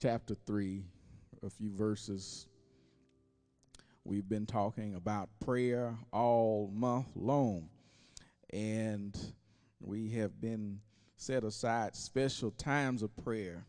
chapter 0.00 0.34
3, 0.46 0.84
a 1.42 1.50
few 1.50 1.70
verses. 1.70 2.46
We've 4.04 4.28
been 4.28 4.46
talking 4.46 4.94
about 4.94 5.28
prayer 5.40 5.96
all 6.12 6.70
month 6.72 7.08
long, 7.14 7.68
and 8.52 9.16
we 9.80 10.10
have 10.10 10.40
been 10.40 10.80
set 11.16 11.44
aside 11.44 11.96
special 11.96 12.50
times 12.50 13.02
of 13.02 13.16
prayer 13.16 13.64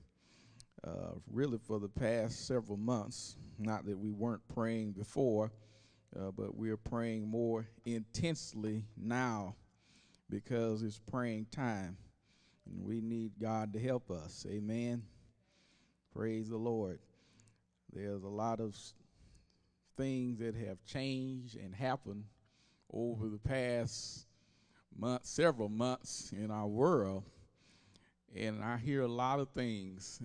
uh, 0.83 1.13
really 1.31 1.57
for 1.57 1.79
the 1.79 1.89
past 1.89 2.45
several 2.47 2.77
months. 2.77 3.35
Not 3.57 3.85
that 3.85 3.97
we 3.97 4.11
weren't 4.11 4.47
praying 4.53 4.91
before, 4.91 5.51
uh, 6.15 6.31
but 6.31 6.55
we're 6.55 6.77
praying 6.77 7.27
more 7.27 7.67
intensely 7.85 8.85
now 8.95 9.55
because 10.29 10.83
it's 10.83 10.99
praying 10.99 11.47
time. 11.51 11.97
And 12.65 12.83
we 12.83 13.01
need 13.01 13.31
God 13.39 13.73
to 13.73 13.79
help 13.79 14.11
us. 14.11 14.45
Amen. 14.49 15.03
Praise 16.17 16.49
the 16.49 16.57
Lord. 16.57 16.97
There's 17.93 18.23
a 18.23 18.27
lot 18.27 18.59
of 18.59 18.75
things 19.95 20.39
that 20.39 20.55
have 20.55 20.83
changed 20.83 21.55
and 21.55 21.75
happened 21.75 22.23
over 22.91 23.27
the 23.27 23.37
past 23.37 24.25
month, 24.97 25.27
several 25.27 25.69
months 25.69 26.31
in 26.35 26.49
our 26.49 26.65
world. 26.65 27.23
And 28.35 28.63
I 28.63 28.77
hear 28.77 29.03
a 29.03 29.07
lot 29.07 29.39
of 29.39 29.49
things. 29.49 30.19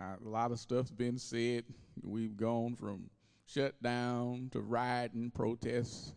A 0.00 0.16
lot 0.26 0.50
of 0.50 0.58
stuff's 0.58 0.90
been 0.90 1.18
said. 1.18 1.64
We've 2.02 2.38
gone 2.38 2.74
from 2.74 3.10
shutdown 3.44 4.48
to 4.52 4.60
rioting, 4.60 5.30
protests, 5.30 6.14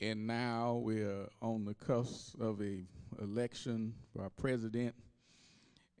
and 0.00 0.26
now 0.26 0.80
we're 0.82 1.28
on 1.42 1.66
the 1.66 1.74
cusp 1.74 2.40
of 2.40 2.62
a 2.62 2.82
election 3.20 3.92
for 4.10 4.22
our 4.22 4.30
president 4.30 4.94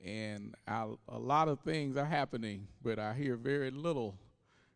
and 0.04 0.54
I, 0.66 0.86
a 1.08 1.18
lot 1.18 1.48
of 1.48 1.60
things 1.60 1.96
are 1.96 2.04
happening, 2.04 2.66
but 2.82 2.98
I 2.98 3.14
hear 3.14 3.36
very 3.36 3.70
little 3.70 4.18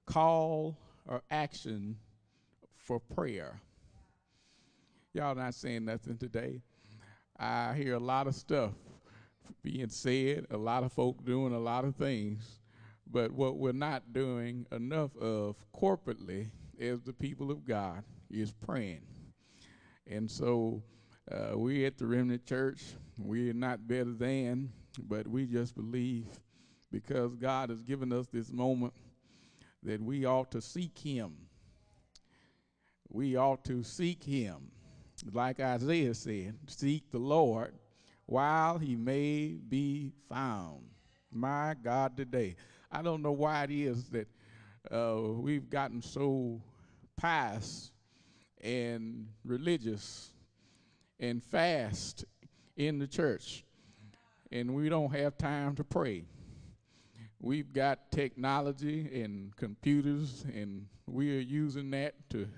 call 0.06 0.76
or 1.06 1.22
action 1.30 1.96
for 2.76 3.00
prayer. 3.00 3.60
Y'all 5.12 5.34
not 5.34 5.54
saying 5.54 5.84
nothing 5.84 6.16
today. 6.16 6.62
I 7.38 7.74
hear 7.74 7.94
a 7.94 8.00
lot 8.00 8.26
of 8.26 8.34
stuff 8.34 8.72
being 9.62 9.88
said, 9.88 10.46
a 10.50 10.56
lot 10.56 10.84
of 10.84 10.92
folk 10.92 11.24
doing 11.24 11.52
a 11.52 11.58
lot 11.58 11.84
of 11.84 11.96
things, 11.96 12.60
but 13.10 13.32
what 13.32 13.56
we're 13.56 13.72
not 13.72 14.12
doing 14.12 14.66
enough 14.70 15.16
of 15.16 15.56
corporately 15.74 16.50
as 16.80 17.02
the 17.02 17.12
people 17.12 17.50
of 17.50 17.64
God 17.64 18.04
is 18.30 18.52
praying. 18.52 19.06
And 20.06 20.30
so 20.30 20.82
uh, 21.30 21.58
we 21.58 21.84
at 21.84 21.98
the 21.98 22.06
Remnant 22.06 22.46
Church, 22.46 22.82
we're 23.18 23.52
not 23.52 23.88
better 23.88 24.12
than 24.12 24.70
but 24.98 25.26
we 25.26 25.46
just 25.46 25.74
believe 25.74 26.26
because 26.90 27.34
God 27.34 27.70
has 27.70 27.82
given 27.82 28.12
us 28.12 28.26
this 28.32 28.52
moment 28.52 28.92
that 29.82 30.00
we 30.02 30.24
ought 30.24 30.50
to 30.52 30.60
seek 30.60 30.98
Him. 30.98 31.32
We 33.08 33.36
ought 33.36 33.64
to 33.64 33.82
seek 33.82 34.22
Him. 34.22 34.70
Like 35.32 35.60
Isaiah 35.60 36.14
said, 36.14 36.54
seek 36.66 37.10
the 37.10 37.18
Lord 37.18 37.74
while 38.26 38.78
He 38.78 38.96
may 38.96 39.58
be 39.68 40.12
found. 40.28 40.82
My 41.30 41.74
God, 41.82 42.16
today. 42.16 42.56
I 42.90 43.02
don't 43.02 43.22
know 43.22 43.32
why 43.32 43.64
it 43.64 43.70
is 43.70 44.08
that 44.10 44.28
uh, 44.90 45.20
we've 45.20 45.68
gotten 45.68 46.00
so 46.00 46.60
pious 47.16 47.90
and 48.62 49.26
religious 49.44 50.32
and 51.18 51.42
fast 51.42 52.24
in 52.76 52.98
the 52.98 53.06
church 53.06 53.65
and 54.52 54.74
we 54.74 54.88
don't 54.88 55.14
have 55.14 55.36
time 55.38 55.74
to 55.76 55.84
pray. 55.84 56.24
We've 57.40 57.72
got 57.72 58.10
technology 58.10 59.22
and 59.22 59.54
computers, 59.56 60.44
and 60.54 60.86
we 61.06 61.36
are 61.36 61.40
using 61.40 61.90
that 61.90 62.14
to 62.30 62.48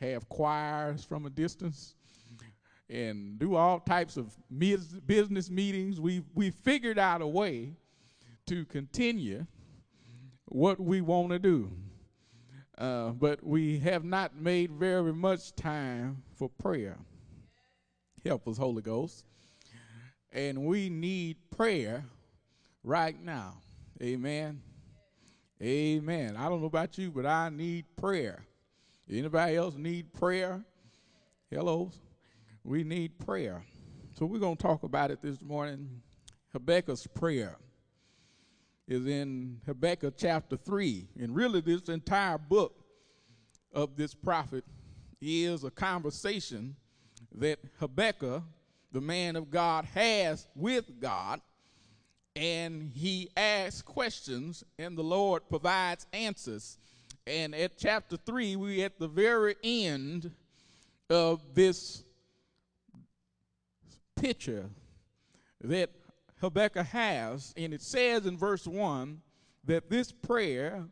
have 0.00 0.28
choirs 0.28 1.04
from 1.04 1.26
a 1.26 1.30
distance 1.30 1.94
and 2.90 3.38
do 3.38 3.54
all 3.54 3.80
types 3.80 4.16
of 4.16 4.36
business 5.06 5.50
meetings. 5.50 6.00
We've, 6.00 6.24
we 6.34 6.50
figured 6.50 6.98
out 6.98 7.22
a 7.22 7.26
way 7.26 7.74
to 8.46 8.64
continue 8.66 9.46
what 10.46 10.78
we 10.78 11.00
want 11.00 11.30
to 11.30 11.38
do. 11.38 11.70
Uh, 12.76 13.10
but 13.10 13.42
we 13.44 13.78
have 13.78 14.04
not 14.04 14.36
made 14.36 14.72
very 14.72 15.12
much 15.12 15.54
time 15.54 16.22
for 16.34 16.48
prayer. 16.48 16.98
Help 18.24 18.46
us, 18.48 18.58
Holy 18.58 18.82
Ghost 18.82 19.24
and 20.32 20.64
we 20.64 20.88
need 20.88 21.36
prayer 21.50 22.04
right 22.82 23.22
now. 23.22 23.54
Amen. 24.02 24.60
Amen. 25.62 26.36
I 26.36 26.48
don't 26.48 26.60
know 26.60 26.66
about 26.66 26.98
you, 26.98 27.10
but 27.10 27.26
I 27.26 27.50
need 27.50 27.84
prayer. 27.96 28.44
Anybody 29.10 29.56
else 29.56 29.76
need 29.76 30.12
prayer? 30.14 30.64
Hello. 31.50 31.90
We 32.64 32.82
need 32.82 33.18
prayer. 33.18 33.62
So 34.18 34.26
we're 34.26 34.38
going 34.38 34.56
to 34.56 34.62
talk 34.62 34.82
about 34.82 35.10
it 35.10 35.20
this 35.22 35.40
morning. 35.42 36.02
Habakkuk's 36.52 37.06
prayer 37.06 37.56
is 38.88 39.06
in 39.06 39.60
Habakkuk 39.66 40.14
chapter 40.16 40.56
3. 40.56 41.08
And 41.20 41.34
really, 41.34 41.60
this 41.60 41.82
entire 41.88 42.38
book 42.38 42.84
of 43.72 43.96
this 43.96 44.14
prophet 44.14 44.64
is 45.20 45.64
a 45.64 45.70
conversation 45.70 46.76
that 47.34 47.58
Habakkuk 47.78 48.42
the 48.92 49.00
man 49.00 49.36
of 49.36 49.50
God 49.50 49.84
has 49.94 50.46
with 50.54 51.00
God, 51.00 51.40
and 52.36 52.90
he 52.94 53.30
asks 53.36 53.82
questions, 53.82 54.64
and 54.78 54.96
the 54.96 55.02
Lord 55.02 55.48
provides 55.48 56.06
answers. 56.12 56.78
And 57.26 57.54
at 57.54 57.78
chapter 57.78 58.16
3, 58.16 58.56
we 58.56 58.82
at 58.82 58.98
the 58.98 59.08
very 59.08 59.56
end 59.62 60.30
of 61.08 61.40
this 61.54 62.04
picture 64.16 64.70
that 65.62 65.90
Habakkuk 66.40 66.86
has, 66.86 67.54
and 67.56 67.72
it 67.72 67.82
says 67.82 68.26
in 68.26 68.36
verse 68.36 68.66
1 68.66 69.20
that 69.64 69.88
this 69.88 70.10
prayer 70.10 70.84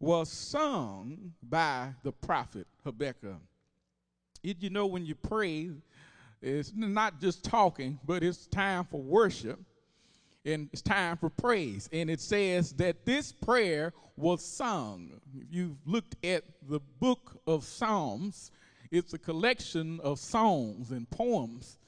was 0.00 0.30
sung 0.30 1.32
by 1.42 1.94
the 2.02 2.12
prophet 2.12 2.66
Habakkuk. 2.84 3.40
Did 4.42 4.62
you 4.62 4.70
know 4.70 4.86
when 4.86 5.06
you 5.06 5.14
pray, 5.14 5.70
it's 6.42 6.72
not 6.74 7.20
just 7.20 7.44
talking, 7.44 7.98
but 8.04 8.22
it's 8.22 8.46
time 8.46 8.84
for 8.84 9.00
worship 9.00 9.60
and 10.44 10.68
it's 10.72 10.82
time 10.82 11.16
for 11.16 11.30
praise. 11.30 11.88
And 11.92 12.10
it 12.10 12.20
says 12.20 12.72
that 12.74 13.06
this 13.06 13.32
prayer 13.32 13.92
was 14.16 14.44
sung. 14.44 15.20
If 15.34 15.46
you've 15.50 15.86
looked 15.86 16.16
at 16.24 16.44
the 16.68 16.80
book 17.00 17.40
of 17.46 17.64
Psalms, 17.64 18.50
it's 18.90 19.14
a 19.14 19.18
collection 19.18 20.00
of 20.00 20.18
songs 20.18 20.90
and 20.90 21.08
poems 21.08 21.78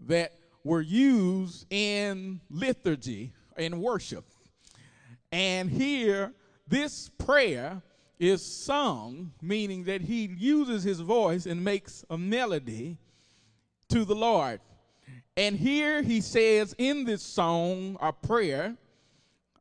that 0.00 0.32
were 0.64 0.80
used 0.80 1.66
in 1.70 2.40
liturgy 2.50 3.32
and 3.56 3.80
worship. 3.80 4.24
And 5.30 5.70
here, 5.70 6.32
this 6.68 7.08
prayer 7.08 7.82
is 8.18 8.44
sung, 8.44 9.32
meaning 9.40 9.84
that 9.84 10.02
he 10.02 10.26
uses 10.26 10.84
his 10.84 11.00
voice 11.00 11.46
and 11.46 11.64
makes 11.64 12.04
a 12.10 12.18
melody 12.18 12.98
to 13.92 14.06
the 14.06 14.14
Lord. 14.14 14.58
And 15.36 15.54
here 15.54 16.00
he 16.00 16.22
says 16.22 16.74
in 16.78 17.04
this 17.04 17.22
song 17.22 17.98
or 18.00 18.10
prayer, 18.10 18.74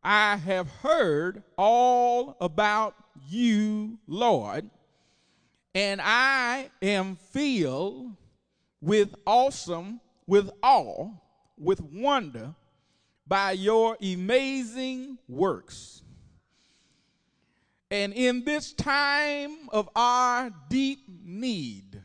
I 0.02 0.38
have 0.38 0.70
heard 0.70 1.44
all 1.58 2.38
about 2.40 2.96
you, 3.28 3.98
Lord, 4.08 4.70
and 5.76 6.00
I 6.02 6.70
am 6.82 7.18
filled 7.18 8.16
with 8.80 9.14
awesome, 9.28 10.00
with 10.28 10.50
awe, 10.64 11.10
with 11.58 11.82
wonder 11.82 12.56
by 13.28 13.52
your 13.52 13.98
amazing 14.02 15.18
works. 15.28 16.04
And 17.90 18.14
in 18.14 18.46
this 18.46 18.72
time 18.72 19.68
of 19.74 19.90
our 19.94 20.52
deep 20.70 21.00
need, 21.22 22.02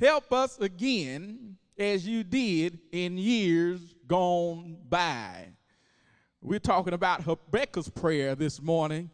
Help 0.00 0.32
us 0.32 0.58
again 0.60 1.58
as 1.78 2.06
you 2.06 2.24
did 2.24 2.78
in 2.90 3.18
years 3.18 3.94
gone 4.06 4.78
by. 4.88 5.48
We're 6.40 6.58
talking 6.58 6.94
about 6.94 7.22
Habakkuk's 7.22 7.90
prayer 7.90 8.34
this 8.34 8.62
morning, 8.62 9.10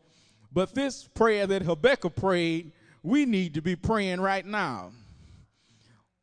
but 0.52 0.76
this 0.76 1.08
prayer 1.08 1.44
that 1.48 1.62
Habakkuk 1.62 2.14
prayed, 2.14 2.70
we 3.02 3.26
need 3.26 3.54
to 3.54 3.62
be 3.62 3.74
praying 3.74 4.20
right 4.20 4.46
now. 4.46 4.92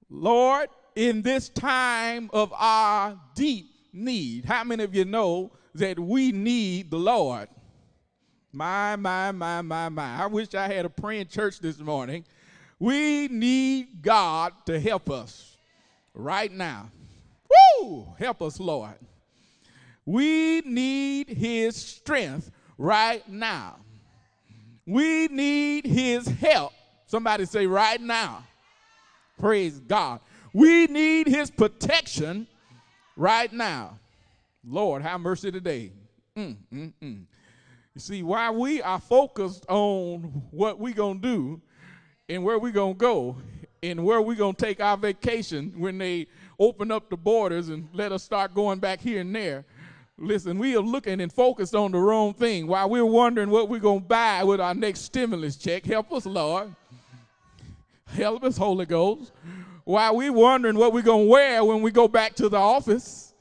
Lord, 0.09 0.69
in 0.95 1.23
this 1.23 1.49
time 1.49 2.29
of 2.31 2.53
our 2.55 3.19
deep 3.35 3.65
need, 3.91 4.45
how 4.45 4.63
many 4.63 4.85
of 4.85 4.95
you 4.95 5.03
know 5.03 5.51
that 5.75 5.99
we 5.99 6.31
need 6.31 6.89
the 6.89 6.99
Lord? 6.99 7.49
My, 8.53 8.95
my, 8.95 9.33
my, 9.33 9.61
my, 9.61 9.89
my. 9.89 10.23
I 10.23 10.27
wish 10.27 10.55
I 10.55 10.71
had 10.71 10.85
a 10.85 10.89
praying 10.89 11.27
church 11.27 11.59
this 11.59 11.79
morning 11.79 12.23
we 12.83 13.29
need 13.29 14.01
God 14.01 14.51
to 14.65 14.77
help 14.77 15.09
us 15.09 15.55
right 16.13 16.51
now. 16.51 16.91
Woo! 17.79 18.13
Help 18.19 18.41
us, 18.41 18.59
Lord. 18.59 18.95
We 20.05 20.59
need 20.65 21.29
his 21.29 21.77
strength 21.77 22.51
right 22.77 23.25
now. 23.29 23.77
We 24.85 25.27
need 25.27 25.85
his 25.85 26.27
help. 26.27 26.73
Somebody 27.05 27.45
say, 27.45 27.67
right 27.67 28.01
now. 28.01 28.43
Praise 29.39 29.79
God. 29.79 30.19
We 30.51 30.87
need 30.87 31.27
his 31.27 31.49
protection 31.49 32.47
right 33.15 33.53
now. 33.53 33.97
Lord, 34.67 35.03
have 35.03 35.21
mercy 35.21 35.53
today. 35.53 35.93
Mm, 36.35 36.57
mm, 36.73 36.93
mm. 37.01 37.23
You 37.95 38.01
see, 38.01 38.23
while 38.23 38.53
we 38.55 38.81
are 38.81 38.99
focused 38.99 39.65
on 39.69 40.43
what 40.51 40.79
we're 40.79 40.93
going 40.93 41.21
to 41.21 41.27
do 41.27 41.61
and 42.33 42.43
where 42.43 42.57
we're 42.57 42.71
going 42.71 42.95
to 42.95 42.97
go 42.97 43.35
and 43.83 44.03
where 44.03 44.19
we're 44.19 44.35
going 44.35 44.55
to 44.55 44.65
take 44.65 44.79
our 44.79 44.97
vacation 44.97 45.71
when 45.77 45.99
they 45.99 46.25
open 46.57 46.91
up 46.91 47.09
the 47.09 47.17
borders 47.17 47.69
and 47.69 47.87
let 47.93 48.11
us 48.11 48.23
start 48.23 48.55
going 48.55 48.79
back 48.79 48.99
here 48.99 49.21
and 49.21 49.35
there, 49.35 49.63
listen, 50.17 50.57
we 50.57 50.75
are 50.75 50.81
looking 50.81 51.21
and 51.21 51.31
focused 51.31 51.75
on 51.75 51.91
the 51.91 51.97
wrong 51.99 52.33
thing. 52.33 52.65
While 52.65 52.89
we're 52.89 53.05
wondering 53.05 53.51
what 53.51 53.69
we're 53.69 53.79
going 53.79 54.01
to 54.01 54.07
buy 54.07 54.43
with 54.43 54.59
our 54.59 54.73
next 54.73 55.01
stimulus 55.01 55.57
check, 55.57 55.85
help 55.85 56.11
us, 56.11 56.25
Lord. 56.25 56.73
Help 58.07 58.43
us, 58.43 58.57
Holy 58.57 58.87
Ghost. 58.87 59.31
While 59.83 60.15
we're 60.15 60.33
wondering 60.33 60.77
what 60.77 60.91
we're 60.91 61.03
going 61.03 61.25
to 61.25 61.31
wear 61.31 61.63
when 61.63 61.83
we 61.83 61.91
go 61.91 62.07
back 62.07 62.33
to 62.35 62.49
the 62.49 62.57
office, 62.57 63.33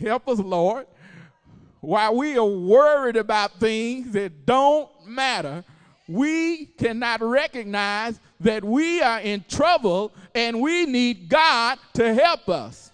help 0.00 0.26
us, 0.26 0.40
Lord. 0.40 0.86
While 1.80 2.16
we 2.16 2.36
are 2.38 2.44
worried 2.44 3.16
about 3.16 3.60
things 3.60 4.12
that 4.14 4.46
don't 4.46 4.90
matter, 5.06 5.62
we 6.08 6.66
cannot 6.66 7.20
recognize 7.20 8.20
that 8.40 8.64
we 8.64 9.00
are 9.02 9.20
in 9.20 9.44
trouble 9.48 10.12
and 10.34 10.60
we 10.60 10.86
need 10.86 11.28
God 11.28 11.78
to 11.94 12.14
help 12.14 12.48
us. 12.48 12.90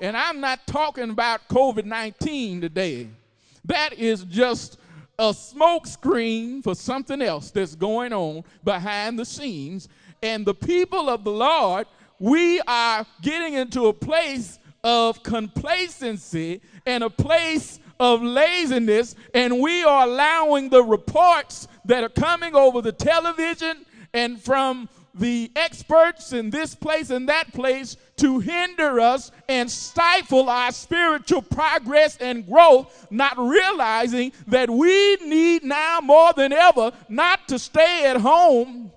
And 0.00 0.16
I'm 0.16 0.40
not 0.40 0.66
talking 0.66 1.10
about 1.10 1.48
COVID 1.48 1.84
19 1.84 2.60
today. 2.60 3.08
That 3.64 3.92
is 3.92 4.24
just 4.24 4.78
a 5.18 5.30
smokescreen 5.30 6.64
for 6.64 6.74
something 6.74 7.22
else 7.22 7.52
that's 7.52 7.76
going 7.76 8.12
on 8.12 8.42
behind 8.64 9.18
the 9.18 9.24
scenes. 9.24 9.88
And 10.22 10.44
the 10.44 10.54
people 10.54 11.08
of 11.08 11.22
the 11.22 11.30
Lord, 11.30 11.86
we 12.18 12.60
are 12.62 13.06
getting 13.20 13.54
into 13.54 13.86
a 13.86 13.92
place 13.92 14.58
of 14.82 15.22
complacency 15.22 16.60
and 16.86 17.04
a 17.04 17.10
place 17.10 17.78
of 18.00 18.20
laziness, 18.20 19.14
and 19.32 19.60
we 19.60 19.84
are 19.84 20.04
allowing 20.04 20.68
the 20.68 20.82
reports 20.82 21.68
that 21.84 22.04
are 22.04 22.08
coming 22.08 22.54
over 22.54 22.80
the 22.80 22.92
television 22.92 23.84
and 24.14 24.40
from 24.40 24.88
the 25.14 25.50
experts 25.56 26.32
in 26.32 26.50
this 26.50 26.74
place 26.74 27.10
and 27.10 27.28
that 27.28 27.52
place 27.52 27.96
to 28.16 28.38
hinder 28.40 28.98
us 28.98 29.30
and 29.48 29.70
stifle 29.70 30.48
our 30.48 30.72
spiritual 30.72 31.42
progress 31.42 32.16
and 32.16 32.46
growth, 32.46 33.06
not 33.10 33.36
realizing 33.38 34.32
that 34.46 34.70
we 34.70 35.16
need 35.16 35.64
now 35.64 36.00
more 36.02 36.32
than 36.34 36.52
ever 36.52 36.92
not 37.08 37.46
to 37.48 37.58
stay 37.58 38.06
at 38.06 38.16
home. 38.16 38.90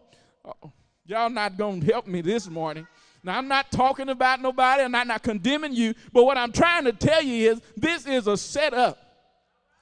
Oh, 0.45 0.71
y'all 1.05 1.29
not 1.29 1.57
going 1.57 1.81
to 1.81 1.87
help 1.87 2.07
me 2.07 2.21
this 2.21 2.49
morning. 2.49 2.87
Now, 3.23 3.37
I'm 3.37 3.47
not 3.47 3.71
talking 3.71 4.09
about 4.09 4.39
nobody, 4.39 4.83
I'm 4.83 4.91
not, 4.91 5.07
not 5.07 5.23
condemning 5.23 5.73
you, 5.73 5.95
but 6.13 6.25
what 6.25 6.37
I'm 6.37 6.51
trying 6.51 6.85
to 6.85 6.93
tell 6.93 7.23
you 7.23 7.51
is 7.51 7.61
this 7.75 8.05
is 8.05 8.27
a 8.27 8.37
setup 8.37 9.04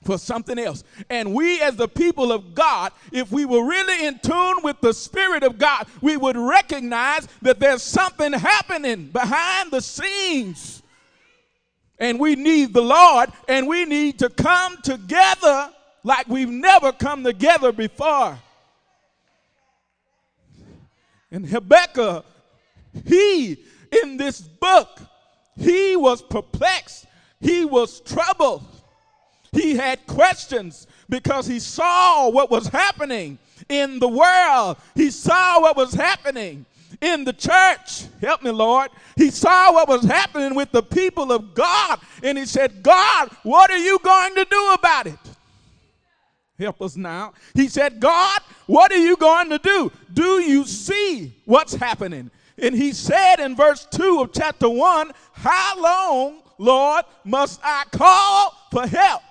for 0.03 0.17
something 0.17 0.59
else. 0.59 0.83
And 1.09 1.33
we, 1.33 1.61
as 1.61 1.75
the 1.75 1.87
people 1.87 2.31
of 2.31 2.53
God, 2.53 2.91
if 3.11 3.31
we 3.31 3.45
were 3.45 3.65
really 3.65 4.05
in 4.05 4.19
tune 4.19 4.57
with 4.63 4.79
the 4.81 4.93
Spirit 4.93 5.43
of 5.43 5.57
God, 5.57 5.87
we 6.01 6.17
would 6.17 6.37
recognize 6.37 7.27
that 7.41 7.59
there's 7.59 7.83
something 7.83 8.33
happening 8.33 9.07
behind 9.07 9.71
the 9.71 9.81
scenes. 9.81 10.81
And 11.99 12.19
we 12.19 12.35
need 12.35 12.73
the 12.73 12.81
Lord, 12.81 13.31
and 13.47 13.67
we 13.67 13.85
need 13.85 14.19
to 14.19 14.29
come 14.29 14.77
together 14.81 15.69
like 16.03 16.27
we've 16.27 16.49
never 16.49 16.91
come 16.91 17.23
together 17.23 17.71
before. 17.71 18.37
And 21.31 21.47
Habakkuk, 21.47 22.25
he, 23.05 23.57
in 24.03 24.17
this 24.17 24.41
book, 24.41 24.99
he 25.57 25.95
was 25.95 26.21
perplexed, 26.21 27.05
he 27.39 27.65
was 27.65 28.01
troubled. 28.01 28.72
He 29.53 29.75
had 29.75 30.05
questions 30.07 30.87
because 31.09 31.45
he 31.45 31.59
saw 31.59 32.29
what 32.29 32.49
was 32.49 32.67
happening 32.67 33.37
in 33.69 33.99
the 33.99 34.07
world. 34.07 34.77
He 34.95 35.11
saw 35.11 35.61
what 35.61 35.77
was 35.77 35.93
happening 35.93 36.65
in 37.01 37.23
the 37.23 37.33
church. 37.33 38.05
Help 38.19 38.41
me, 38.41 38.51
Lord. 38.51 38.89
He 39.15 39.29
saw 39.29 39.71
what 39.73 39.87
was 39.87 40.03
happening 40.03 40.55
with 40.55 40.71
the 40.71 40.81
people 40.81 41.31
of 41.31 41.53
God. 41.53 41.99
And 42.23 42.37
he 42.37 42.45
said, 42.45 42.81
God, 42.81 43.29
what 43.43 43.69
are 43.69 43.77
you 43.77 43.99
going 43.99 44.35
to 44.35 44.45
do 44.45 44.73
about 44.73 45.07
it? 45.07 45.19
Help 46.57 46.81
us 46.81 46.95
now. 46.95 47.33
He 47.53 47.67
said, 47.67 47.99
God, 47.99 48.39
what 48.67 48.91
are 48.91 48.97
you 48.97 49.17
going 49.17 49.49
to 49.49 49.59
do? 49.59 49.91
Do 50.13 50.39
you 50.41 50.65
see 50.65 51.33
what's 51.45 51.73
happening? 51.73 52.31
And 52.57 52.75
he 52.75 52.93
said 52.93 53.39
in 53.39 53.55
verse 53.55 53.87
2 53.91 54.21
of 54.21 54.31
chapter 54.31 54.69
1, 54.69 55.11
How 55.33 55.81
long, 55.81 56.41
Lord, 56.57 57.05
must 57.23 57.59
I 57.63 57.83
call 57.91 58.55
for 58.71 58.87
help? 58.87 59.21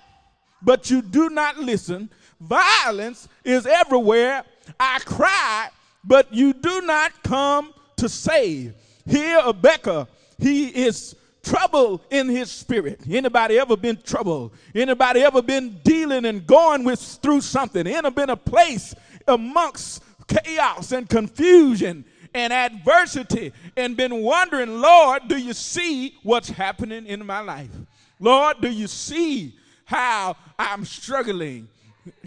But 0.65 0.91
you 0.91 1.03
do 1.03 1.29
not 1.29 1.59
listen. 1.59 2.11
Violence 2.41 3.29
is 3.45 3.67
everywhere. 3.67 4.45
I 4.79 4.99
cry, 5.01 5.69
but 6.05 6.33
you 6.33 6.53
do 6.53 6.81
not 6.83 7.23
come 7.23 7.73
to 7.97 8.09
save. 8.09 8.75
Here, 9.07 9.41
Habakkuk, 9.43 10.09
he 10.39 10.69
is 10.69 11.15
trouble 11.43 12.01
in 12.11 12.29
his 12.29 12.51
spirit. 12.51 13.01
Anybody 13.09 13.59
ever 13.59 13.77
been 13.77 14.01
troubled? 14.03 14.53
Anybody 14.75 15.21
ever 15.21 15.43
been 15.43 15.81
dealing 15.83 16.25
and 16.25 16.47
going 16.47 16.85
with 16.85 17.01
through 17.01 17.41
something? 17.41 17.87
Ever 17.87 18.11
been 18.11 18.31
a 18.31 18.37
place 18.37 18.95
amongst 19.27 20.03
chaos 20.29 20.93
and 20.93 21.09
confusion 21.09 22.05
and 22.35 22.53
adversity 22.53 23.53
and 23.77 23.97
been 23.97 24.23
wondering, 24.23 24.81
Lord, 24.81 25.29
do 25.29 25.37
you 25.37 25.53
see 25.53 26.17
what's 26.23 26.49
happening 26.49 27.07
in 27.07 27.25
my 27.27 27.41
life? 27.41 27.71
Lord, 28.19 28.61
do 28.61 28.71
you 28.71 28.87
see 28.87 29.55
how 29.93 30.37
I'm 30.59 30.87
struggling? 30.87 31.69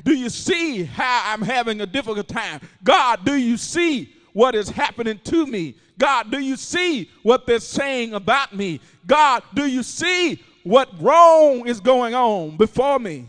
Do 0.03 0.13
you 0.13 0.29
see 0.29 0.83
how 0.83 1.33
I'm 1.33 1.41
having 1.41 1.81
a 1.81 1.85
difficult 1.87 2.27
time? 2.27 2.61
God, 2.83 3.25
do 3.25 3.33
you 3.35 3.57
see 3.57 4.13
what 4.33 4.53
is 4.53 4.69
happening 4.69 5.19
to 5.25 5.47
me? 5.47 5.75
God, 5.97 6.29
do 6.29 6.39
you 6.39 6.57
see 6.57 7.09
what 7.23 7.47
they're 7.47 7.59
saying 7.59 8.13
about 8.13 8.55
me? 8.55 8.81
God, 9.07 9.41
do 9.53 9.65
you 9.65 9.81
see 9.81 10.43
what 10.63 10.89
wrong 11.01 11.67
is 11.67 11.79
going 11.79 12.13
on 12.13 12.55
before 12.55 12.99
me? 12.99 13.25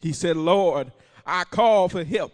He 0.00 0.12
said, 0.12 0.36
Lord, 0.36 0.92
I 1.26 1.44
call 1.44 1.88
for 1.88 2.04
help, 2.04 2.32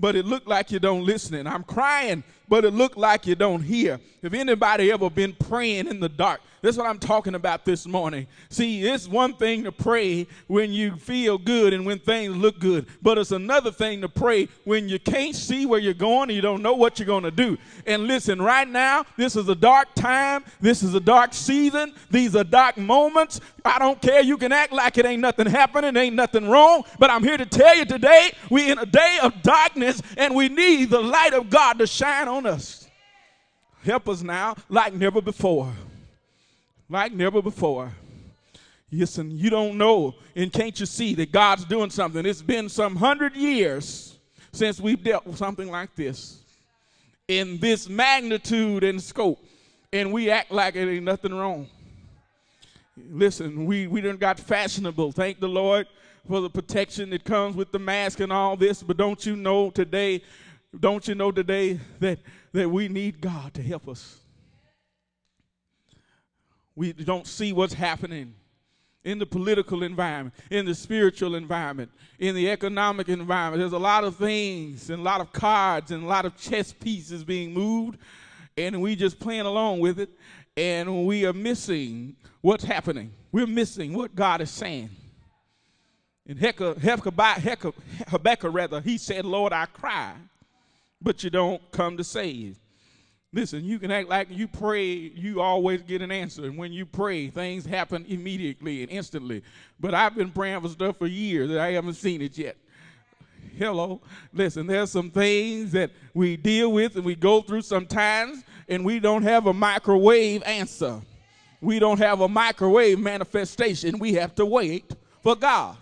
but 0.00 0.16
it 0.16 0.24
looked 0.26 0.48
like 0.48 0.72
you 0.72 0.80
don't 0.80 1.04
listen. 1.04 1.46
I'm 1.46 1.62
crying, 1.62 2.24
but 2.48 2.64
it 2.64 2.72
looked 2.72 2.96
like 2.96 3.26
you 3.26 3.36
don't 3.36 3.62
hear. 3.62 4.00
If 4.20 4.34
anybody 4.34 4.90
ever 4.90 5.10
been 5.10 5.34
praying 5.34 5.86
in 5.86 6.00
the 6.00 6.08
dark, 6.08 6.40
that's 6.62 6.76
what 6.76 6.86
I'm 6.86 7.00
talking 7.00 7.34
about 7.34 7.64
this 7.64 7.88
morning. 7.88 8.28
See, 8.48 8.84
it's 8.84 9.08
one 9.08 9.34
thing 9.34 9.64
to 9.64 9.72
pray 9.72 10.28
when 10.46 10.72
you 10.72 10.94
feel 10.94 11.36
good 11.36 11.72
and 11.72 11.84
when 11.84 11.98
things 11.98 12.36
look 12.36 12.60
good, 12.60 12.86
but 13.02 13.18
it's 13.18 13.32
another 13.32 13.72
thing 13.72 14.00
to 14.02 14.08
pray 14.08 14.48
when 14.64 14.88
you 14.88 15.00
can't 15.00 15.34
see 15.34 15.66
where 15.66 15.80
you're 15.80 15.92
going 15.92 16.30
and 16.30 16.36
you 16.36 16.40
don't 16.40 16.62
know 16.62 16.74
what 16.74 17.00
you're 17.00 17.06
going 17.06 17.24
to 17.24 17.32
do. 17.32 17.58
And 17.84 18.06
listen, 18.06 18.40
right 18.40 18.68
now, 18.68 19.04
this 19.16 19.34
is 19.34 19.48
a 19.48 19.56
dark 19.56 19.88
time. 19.96 20.44
This 20.60 20.84
is 20.84 20.94
a 20.94 21.00
dark 21.00 21.34
season. 21.34 21.94
These 22.12 22.36
are 22.36 22.44
dark 22.44 22.78
moments. 22.78 23.40
I 23.64 23.80
don't 23.80 24.00
care. 24.00 24.22
You 24.22 24.36
can 24.36 24.52
act 24.52 24.72
like 24.72 24.96
it 24.98 25.04
ain't 25.04 25.20
nothing 25.20 25.46
happening, 25.46 25.96
ain't 25.96 26.14
nothing 26.14 26.48
wrong, 26.48 26.84
but 27.00 27.10
I'm 27.10 27.24
here 27.24 27.36
to 27.36 27.46
tell 27.46 27.76
you 27.76 27.84
today, 27.84 28.30
we're 28.50 28.70
in 28.70 28.78
a 28.78 28.86
day 28.86 29.18
of 29.20 29.42
darkness 29.42 30.00
and 30.16 30.32
we 30.32 30.48
need 30.48 30.90
the 30.90 31.00
light 31.00 31.34
of 31.34 31.50
God 31.50 31.80
to 31.80 31.88
shine 31.88 32.28
on 32.28 32.46
us. 32.46 32.88
Help 33.84 34.08
us 34.08 34.22
now 34.22 34.54
like 34.68 34.94
never 34.94 35.20
before 35.20 35.72
like 36.92 37.12
never 37.12 37.40
before. 37.40 37.90
Listen, 38.92 39.30
you 39.30 39.48
don't 39.48 39.78
know, 39.78 40.14
and 40.36 40.52
can't 40.52 40.78
you 40.78 40.84
see 40.84 41.14
that 41.14 41.32
God's 41.32 41.64
doing 41.64 41.88
something? 41.88 42.26
It's 42.26 42.42
been 42.42 42.68
some 42.68 42.94
hundred 42.94 43.34
years 43.34 44.18
since 44.52 44.78
we've 44.78 45.02
dealt 45.02 45.26
with 45.26 45.38
something 45.38 45.70
like 45.70 45.94
this 45.96 46.42
in 47.28 47.56
this 47.58 47.88
magnitude 47.88 48.84
and 48.84 49.02
scope, 49.02 49.42
and 49.94 50.12
we 50.12 50.30
act 50.30 50.52
like 50.52 50.76
it 50.76 50.86
ain't 50.86 51.04
nothing 51.04 51.34
wrong. 51.34 51.66
Listen, 53.10 53.64
we, 53.64 53.86
we 53.86 54.02
done 54.02 54.18
got 54.18 54.38
fashionable. 54.38 55.12
Thank 55.12 55.40
the 55.40 55.48
Lord 55.48 55.86
for 56.28 56.42
the 56.42 56.50
protection 56.50 57.08
that 57.10 57.24
comes 57.24 57.56
with 57.56 57.72
the 57.72 57.78
mask 57.78 58.20
and 58.20 58.30
all 58.30 58.54
this, 58.54 58.82
but 58.82 58.98
don't 58.98 59.24
you 59.24 59.34
know 59.34 59.70
today, 59.70 60.22
don't 60.78 61.08
you 61.08 61.14
know 61.14 61.32
today 61.32 61.80
that, 62.00 62.18
that 62.52 62.68
we 62.68 62.88
need 62.88 63.22
God 63.22 63.54
to 63.54 63.62
help 63.62 63.88
us? 63.88 64.18
We 66.74 66.92
don't 66.92 67.26
see 67.26 67.52
what's 67.52 67.74
happening 67.74 68.34
in 69.04 69.18
the 69.18 69.26
political 69.26 69.82
environment, 69.82 70.34
in 70.50 70.64
the 70.64 70.74
spiritual 70.74 71.34
environment, 71.34 71.90
in 72.18 72.34
the 72.34 72.48
economic 72.50 73.08
environment. 73.08 73.60
There's 73.60 73.72
a 73.72 73.78
lot 73.78 74.04
of 74.04 74.16
things 74.16 74.90
and 74.90 75.00
a 75.00 75.02
lot 75.02 75.20
of 75.20 75.32
cards 75.32 75.90
and 75.90 76.04
a 76.04 76.06
lot 76.06 76.24
of 76.24 76.36
chess 76.36 76.72
pieces 76.72 77.24
being 77.24 77.52
moved, 77.52 77.98
and 78.56 78.80
we 78.80 78.94
just 78.94 79.18
playing 79.18 79.46
along 79.46 79.80
with 79.80 79.98
it. 79.98 80.10
and 80.56 81.06
we 81.06 81.24
are 81.24 81.32
missing 81.32 82.14
what's 82.40 82.64
happening. 82.64 83.12
We're 83.30 83.46
missing 83.46 83.94
what 83.94 84.14
God 84.14 84.40
is 84.40 84.50
saying. 84.50 84.90
In 86.26 86.36
Habakkuk, 86.36 86.76
rather, 88.54 88.80
he 88.80 88.98
said, 88.98 89.24
Lord, 89.24 89.52
I 89.52 89.66
cry, 89.66 90.14
but 91.00 91.24
you 91.24 91.30
don't 91.30 91.62
come 91.72 91.96
to 91.96 92.04
save. 92.04 92.58
Listen, 93.34 93.64
you 93.64 93.78
can 93.78 93.90
act 93.90 94.08
like 94.08 94.28
you 94.30 94.46
pray, 94.46 94.92
you 94.92 95.40
always 95.40 95.80
get 95.82 96.02
an 96.02 96.12
answer. 96.12 96.44
And 96.44 96.58
when 96.58 96.70
you 96.70 96.84
pray, 96.84 97.28
things 97.30 97.64
happen 97.64 98.04
immediately 98.06 98.82
and 98.82 98.92
instantly. 98.92 99.42
But 99.80 99.94
I've 99.94 100.14
been 100.14 100.30
praying 100.30 100.60
for 100.60 100.68
stuff 100.68 100.98
for 100.98 101.06
years 101.06 101.48
and 101.50 101.58
I 101.58 101.72
haven't 101.72 101.94
seen 101.94 102.20
it 102.20 102.36
yet. 102.36 102.56
Hello. 103.56 104.02
Listen, 104.34 104.66
there's 104.66 104.90
some 104.90 105.10
things 105.10 105.72
that 105.72 105.90
we 106.12 106.36
deal 106.36 106.72
with 106.72 106.96
and 106.96 107.04
we 107.04 107.14
go 107.14 107.40
through 107.40 107.62
sometimes, 107.62 108.44
and 108.68 108.84
we 108.84 108.98
don't 108.98 109.22
have 109.22 109.46
a 109.46 109.52
microwave 109.52 110.42
answer. 110.44 111.00
We 111.60 111.78
don't 111.78 111.98
have 111.98 112.20
a 112.20 112.28
microwave 112.28 112.98
manifestation. 112.98 113.98
We 113.98 114.14
have 114.14 114.34
to 114.36 114.46
wait 114.46 114.94
for 115.22 115.36
God. 115.36 115.76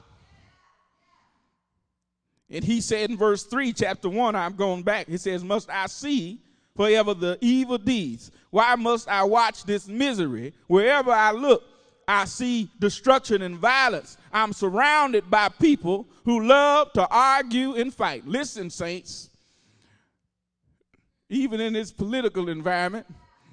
And 2.51 2.65
he 2.65 2.81
said 2.81 3.11
in 3.11 3.17
verse 3.17 3.45
3, 3.45 3.73
chapter 3.73 4.09
1, 4.09 4.35
I'm 4.35 4.57
going 4.57 4.83
back. 4.83 5.09
He 5.09 5.17
says, 5.17 5.45
Must 5.45 5.71
I 5.71 5.87
see 5.87 6.41
forever 6.81 7.13
the 7.13 7.37
evil 7.43 7.77
deeds? 7.77 8.31
Why 8.49 8.75
must 8.75 9.07
I 9.07 9.23
watch 9.23 9.65
this 9.65 9.87
misery? 9.87 10.55
Wherever 10.67 11.11
I 11.11 11.31
look, 11.31 11.63
I 12.09 12.25
see 12.25 12.71
destruction 12.79 13.43
and 13.43 13.59
violence. 13.59 14.17
I'm 14.33 14.55
surrounded 14.55 15.29
by 15.29 15.51
people 15.51 16.07
who 16.25 16.47
love 16.47 16.91
to 16.95 17.07
argue 17.11 17.75
and 17.75 17.93
fight. 17.93 18.27
Listen, 18.27 18.71
saints, 18.71 19.29
even 21.29 21.61
in 21.61 21.75
this 21.75 21.93
political 21.93 22.49
environment, 22.49 23.07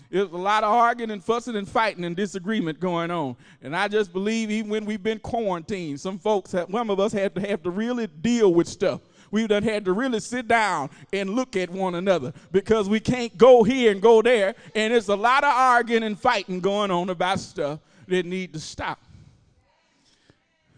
there's 0.09 0.31
a 0.31 0.37
lot 0.37 0.63
of 0.63 0.71
arguing 0.71 1.11
and 1.11 1.21
fussing 1.21 1.57
and 1.57 1.67
fighting 1.67 2.05
and 2.05 2.15
disagreement 2.15 2.79
going 2.79 3.11
on. 3.11 3.35
And 3.61 3.75
I 3.75 3.89
just 3.89 4.13
believe 4.13 4.49
even 4.51 4.71
when 4.71 4.85
we've 4.85 5.03
been 5.03 5.19
quarantined, 5.19 5.99
some 5.99 6.17
folks, 6.17 6.53
have, 6.53 6.71
some 6.71 6.89
of 6.89 7.01
us 7.01 7.11
have 7.11 7.33
to 7.33 7.41
have 7.41 7.61
to 7.63 7.71
really 7.71 8.07
deal 8.07 8.53
with 8.53 8.69
stuff. 8.69 9.01
We've 9.31 9.47
done 9.47 9.63
had 9.63 9.85
to 9.85 9.93
really 9.93 10.19
sit 10.19 10.47
down 10.47 10.89
and 11.11 11.31
look 11.31 11.55
at 11.55 11.69
one 11.69 11.95
another 11.95 12.33
because 12.51 12.87
we 12.87 12.99
can't 12.99 13.37
go 13.37 13.63
here 13.63 13.91
and 13.91 14.01
go 14.01 14.21
there. 14.21 14.55
And 14.75 14.93
there's 14.93 15.09
a 15.09 15.15
lot 15.15 15.43
of 15.43 15.51
arguing 15.53 16.03
and 16.03 16.19
fighting 16.19 16.59
going 16.59 16.91
on 16.91 17.09
about 17.09 17.39
stuff 17.39 17.79
that 18.07 18.25
need 18.25 18.53
to 18.53 18.59
stop. 18.59 18.99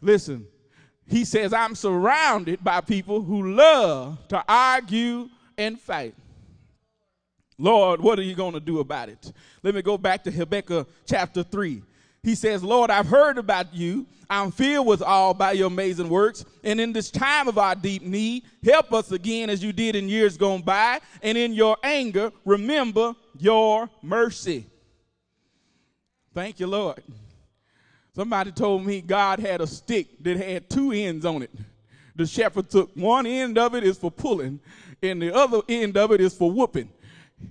Listen, 0.02 0.48
he 1.08 1.26
says, 1.26 1.54
I'm 1.54 1.76
surrounded 1.76 2.64
by 2.64 2.82
people 2.82 3.22
who 3.22 3.54
love 3.54 4.28
to 4.30 4.44
argue 4.48 5.30
and 5.58 5.80
fight. 5.80 6.16
Lord, 7.58 8.00
what 8.00 8.18
are 8.18 8.24
you 8.24 8.36
going 8.36 8.54
to 8.54 8.60
do 8.60 8.80
about 8.80 9.10
it? 9.10 9.34
Let 9.64 9.76
me 9.76 9.82
go 9.82 9.98
back 9.98 10.24
to 10.24 10.32
Habakkuk 10.32 10.88
chapter 11.06 11.44
3. 11.44 11.82
He 12.24 12.36
says, 12.36 12.64
Lord, 12.64 12.90
I've 12.90 13.08
heard 13.08 13.38
about 13.38 13.74
you. 13.74 14.06
I'm 14.30 14.52
filled 14.52 14.86
with 14.86 15.02
awe 15.02 15.34
by 15.34 15.54
your 15.54 15.68
amazing 15.68 16.10
works. 16.10 16.46
And 16.64 16.80
in 16.80 16.94
this 16.94 17.10
time 17.10 17.48
of 17.48 17.58
our 17.58 17.74
deep 17.74 18.04
need, 18.04 18.44
help 18.64 18.94
us 18.94 19.12
again 19.12 19.50
as 19.50 19.64
you 19.64 19.74
did 19.74 19.96
in 19.96 20.08
years 20.08 20.38
gone 20.38 20.62
by. 20.62 21.00
And 21.24 21.38
in 21.38 21.54
your 21.54 21.78
anger, 21.84 22.32
remember 22.46 23.16
your 23.40 23.90
mercy. 24.04 24.66
Thank 26.34 26.60
you, 26.60 26.68
Lord. 26.68 27.02
Somebody 28.16 28.52
told 28.52 28.86
me 28.86 29.02
God 29.02 29.40
had 29.40 29.62
a 29.62 29.68
stick 29.68 30.08
that 30.24 30.38
had 30.38 30.70
two 30.70 30.92
ends 30.92 31.26
on 31.26 31.42
it. 31.42 31.52
The 32.16 32.26
shepherd 32.26 32.70
took 32.70 32.92
one 32.96 33.26
end 33.26 33.58
of 33.58 33.76
it 33.76 33.84
is 33.84 33.98
for 33.98 34.12
pulling, 34.12 34.60
and 35.02 35.22
the 35.22 35.34
other 35.34 35.62
end 35.70 35.96
of 35.96 36.12
it 36.12 36.20
is 36.20 36.36
for 36.36 36.52
whooping. 36.52 36.90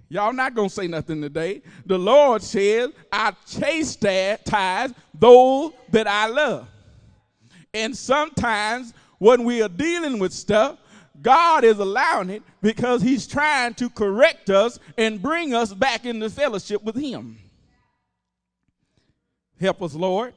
Y'all 0.08 0.32
not 0.32 0.54
gonna 0.54 0.70
say 0.70 0.86
nothing 0.86 1.20
today. 1.20 1.62
The 1.84 1.98
Lord 1.98 2.42
says, 2.42 2.90
I 3.12 3.32
chastise 3.46 4.94
those 5.14 5.72
that 5.90 6.06
I 6.06 6.26
love. 6.26 6.68
And 7.74 7.96
sometimes 7.96 8.94
when 9.18 9.44
we 9.44 9.62
are 9.62 9.68
dealing 9.68 10.18
with 10.18 10.32
stuff, 10.32 10.78
God 11.20 11.64
is 11.64 11.78
allowing 11.78 12.30
it 12.30 12.42
because 12.62 13.02
He's 13.02 13.26
trying 13.26 13.74
to 13.74 13.90
correct 13.90 14.50
us 14.50 14.78
and 14.96 15.20
bring 15.20 15.52
us 15.52 15.74
back 15.74 16.06
into 16.06 16.30
fellowship 16.30 16.82
with 16.82 16.96
Him. 16.96 17.38
Help 19.60 19.82
us, 19.82 19.94
Lord. 19.94 20.32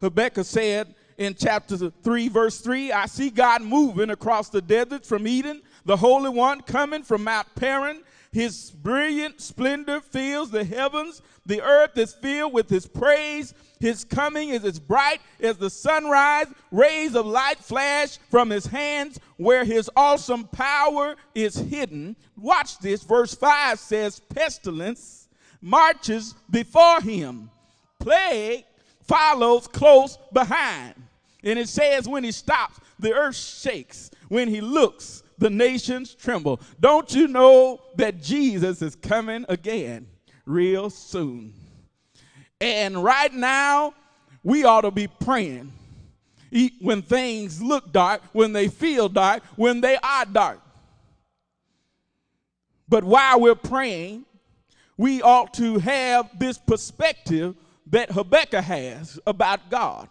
Habakkuk 0.00 0.46
said 0.46 0.94
in 1.16 1.34
chapter 1.34 1.76
3, 1.76 2.28
verse 2.28 2.60
3 2.60 2.92
I 2.92 3.06
see 3.06 3.30
God 3.30 3.62
moving 3.62 4.10
across 4.10 4.48
the 4.48 4.62
desert 4.62 5.04
from 5.04 5.26
Edom, 5.26 5.62
the 5.84 5.96
Holy 5.96 6.30
One 6.30 6.60
coming 6.60 7.02
from 7.02 7.24
Mount 7.24 7.48
Paran 7.56 8.02
his 8.32 8.70
brilliant 8.70 9.40
splendor 9.40 10.00
fills 10.00 10.50
the 10.50 10.64
heavens. 10.64 11.22
The 11.46 11.62
earth 11.62 11.96
is 11.96 12.14
filled 12.14 12.52
with 12.52 12.68
his 12.68 12.86
praise. 12.86 13.54
His 13.80 14.04
coming 14.04 14.50
is 14.50 14.64
as 14.64 14.78
bright 14.78 15.20
as 15.40 15.56
the 15.56 15.70
sunrise. 15.70 16.46
Rays 16.70 17.14
of 17.14 17.26
light 17.26 17.58
flash 17.58 18.18
from 18.30 18.50
his 18.50 18.66
hands 18.66 19.18
where 19.36 19.64
his 19.64 19.90
awesome 19.96 20.44
power 20.48 21.16
is 21.34 21.56
hidden. 21.56 22.16
Watch 22.36 22.78
this. 22.78 23.02
Verse 23.02 23.34
5 23.34 23.78
says, 23.78 24.20
Pestilence 24.20 25.28
marches 25.60 26.34
before 26.50 27.00
him, 27.00 27.50
plague 27.98 28.64
follows 29.02 29.66
close 29.66 30.18
behind. 30.32 30.94
And 31.42 31.58
it 31.58 31.68
says, 31.68 32.06
when 32.08 32.24
he 32.24 32.32
stops, 32.32 32.78
the 32.98 33.14
earth 33.14 33.36
shakes. 33.36 34.10
When 34.28 34.48
he 34.48 34.60
looks, 34.60 35.22
the 35.38 35.50
nations 35.50 36.14
tremble. 36.14 36.60
Don't 36.80 37.12
you 37.14 37.28
know 37.28 37.80
that 37.96 38.20
Jesus 38.20 38.82
is 38.82 38.96
coming 38.96 39.44
again 39.48 40.06
real 40.44 40.90
soon? 40.90 41.54
And 42.60 43.02
right 43.02 43.32
now, 43.32 43.94
we 44.42 44.64
ought 44.64 44.82
to 44.82 44.90
be 44.90 45.06
praying 45.06 45.72
when 46.80 47.02
things 47.02 47.62
look 47.62 47.92
dark, 47.92 48.22
when 48.32 48.52
they 48.52 48.68
feel 48.68 49.08
dark, 49.08 49.42
when 49.56 49.80
they 49.80 49.96
are 50.02 50.24
dark. 50.24 50.60
But 52.88 53.04
while 53.04 53.40
we're 53.40 53.54
praying, 53.54 54.24
we 54.96 55.22
ought 55.22 55.54
to 55.54 55.78
have 55.78 56.30
this 56.38 56.58
perspective 56.58 57.54
that 57.86 58.10
Habakkuk 58.10 58.64
has 58.64 59.20
about 59.26 59.70
God. 59.70 60.08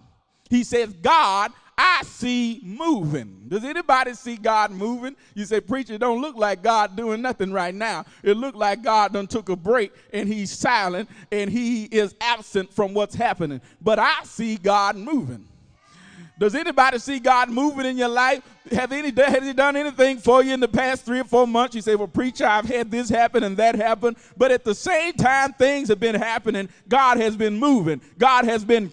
He 0.50 0.64
says, 0.64 0.94
God 0.94 1.52
I 1.78 2.02
see 2.04 2.60
moving. 2.64 3.46
Does 3.48 3.64
anybody 3.64 4.14
see 4.16 4.36
God 4.36 4.72
moving? 4.72 5.16
You 5.36 5.46
say, 5.46 5.62
preacher, 5.62 5.98
don't 5.98 6.22
look 6.22 6.36
like 6.36 6.64
God 6.64 6.96
doing 6.96 7.22
nothing 7.22 7.52
right 7.52 7.74
now. 7.74 8.06
It 8.24 8.36
looked 8.36 8.58
like 8.58 8.82
God 8.82 9.14
done 9.14 9.28
took 9.28 9.50
a 9.50 9.56
break 9.56 9.94
and 10.12 10.28
he's 10.28 10.52
silent 10.52 11.08
and 11.32 11.52
he 11.52 11.86
is 11.86 12.16
absent 12.20 12.74
from 12.74 12.96
what's 12.96 13.14
happening. 13.14 13.62
But 13.80 14.00
I 14.00 14.24
see 14.24 14.58
God 14.58 14.96
moving. 14.96 15.48
Does 16.40 16.54
anybody 16.54 17.00
see 17.00 17.20
God 17.20 17.50
moving 17.50 17.86
in 17.86 17.98
your 17.98 18.10
life? 18.10 18.44
Have 18.72 18.92
any 18.92 19.12
has 19.12 19.44
he 19.44 19.54
done 19.54 19.76
anything 19.76 20.18
for 20.18 20.44
you 20.44 20.54
in 20.54 20.60
the 20.60 20.68
past 20.68 21.04
three 21.04 21.20
or 21.20 21.24
four 21.24 21.48
months? 21.48 21.76
You 21.76 21.82
say, 21.82 21.96
Well, 21.96 22.08
preacher, 22.08 22.46
I've 22.46 22.66
had 22.66 22.92
this 22.92 23.10
happen 23.10 23.44
and 23.44 23.58
that 23.58 23.76
happen. 23.76 24.16
But 24.36 24.52
at 24.52 24.64
the 24.64 24.76
same 24.76 25.14
time, 25.14 25.54
things 25.54 25.90
have 25.90 26.00
been 26.00 26.16
happening. 26.16 26.70
God 26.88 27.18
has 27.18 27.36
been 27.36 27.58
moving. 27.58 28.02
God 28.20 28.46
has 28.46 28.64
been 28.64 28.92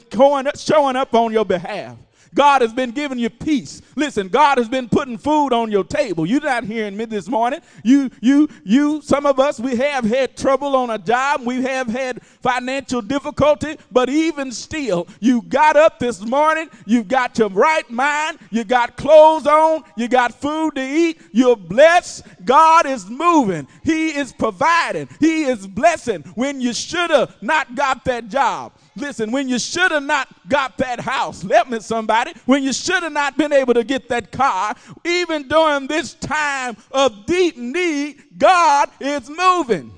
showing 0.56 0.96
up 0.96 1.14
on 1.14 1.32
your 1.32 1.44
behalf. 1.44 1.98
God 2.34 2.62
has 2.62 2.72
been 2.72 2.90
giving 2.90 3.18
you 3.18 3.30
peace. 3.30 3.80
Listen, 3.96 4.28
God 4.28 4.58
has 4.58 4.68
been 4.68 4.88
putting 4.88 5.16
food 5.16 5.52
on 5.52 5.70
your 5.70 5.84
table. 5.84 6.26
You're 6.26 6.40
not 6.40 6.64
hearing 6.64 6.96
me 6.96 7.04
this 7.04 7.28
morning. 7.28 7.60
You, 7.84 8.10
you, 8.20 8.48
you, 8.64 9.00
some 9.02 9.24
of 9.24 9.38
us, 9.38 9.60
we 9.60 9.76
have 9.76 10.04
had 10.04 10.36
trouble 10.36 10.74
on 10.74 10.90
a 10.90 10.98
job. 10.98 11.42
We 11.44 11.62
have 11.62 11.86
had 11.86 12.22
financial 12.22 13.00
difficulty, 13.00 13.76
but 13.92 14.10
even 14.10 14.50
still, 14.50 15.06
you 15.20 15.42
got 15.42 15.76
up 15.76 15.98
this 15.98 16.20
morning. 16.22 16.68
You've 16.86 17.08
got 17.08 17.38
your 17.38 17.50
right 17.50 17.88
mind. 17.88 18.38
You 18.50 18.64
got 18.64 18.96
clothes 18.96 19.46
on. 19.46 19.84
You 19.96 20.08
got 20.08 20.34
food 20.34 20.74
to 20.74 20.82
eat. 20.82 21.20
You're 21.32 21.56
blessed. 21.56 22.26
God 22.44 22.86
is 22.86 23.08
moving. 23.08 23.68
He 23.84 24.08
is 24.08 24.32
providing. 24.32 25.08
He 25.20 25.44
is 25.44 25.66
blessing 25.66 26.22
when 26.34 26.60
you 26.60 26.72
should 26.72 27.10
have 27.10 27.40
not 27.40 27.74
got 27.74 28.04
that 28.06 28.28
job. 28.28 28.72
Listen, 28.96 29.32
when 29.32 29.48
you 29.48 29.58
should 29.58 29.90
have 29.90 30.04
not 30.04 30.28
got 30.48 30.78
that 30.78 31.00
house, 31.00 31.42
let 31.42 31.68
me 31.68 31.80
somebody, 31.80 32.32
when 32.46 32.62
you 32.62 32.72
should 32.72 33.02
have 33.02 33.12
not 33.12 33.36
been 33.36 33.52
able 33.52 33.74
to 33.74 33.82
get 33.82 34.08
that 34.08 34.30
car, 34.30 34.74
even 35.04 35.48
during 35.48 35.88
this 35.88 36.14
time 36.14 36.76
of 36.92 37.26
deep 37.26 37.56
need, 37.56 38.22
God 38.38 38.88
is 39.00 39.28
moving. 39.28 39.92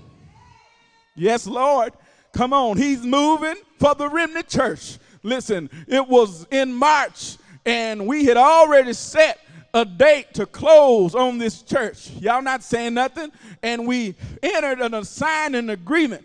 Yes, 1.15 1.47
Lord. 1.47 1.93
Come 2.33 2.53
on, 2.53 2.77
He's 2.77 3.05
moving 3.05 3.57
for 3.79 3.95
the 3.95 4.09
remnant 4.09 4.49
church. 4.49 4.99
Listen, 5.23 5.69
it 5.89 6.07
was 6.07 6.47
in 6.51 6.73
March, 6.73 7.37
and 7.65 8.07
we 8.07 8.25
had 8.25 8.37
already 8.37 8.93
set 8.93 9.41
a 9.75 9.85
date 9.85 10.33
to 10.35 10.47
close 10.47 11.15
on 11.15 11.37
this 11.37 11.63
church. 11.63 12.11
Y'all 12.13 12.41
not 12.41 12.63
saying 12.63 12.95
nothing? 12.95 13.31
And 13.63 13.87
we 13.87 14.15
entered 14.43 14.81
an 14.81 14.95
assigned 14.95 15.71
agreement 15.71 16.25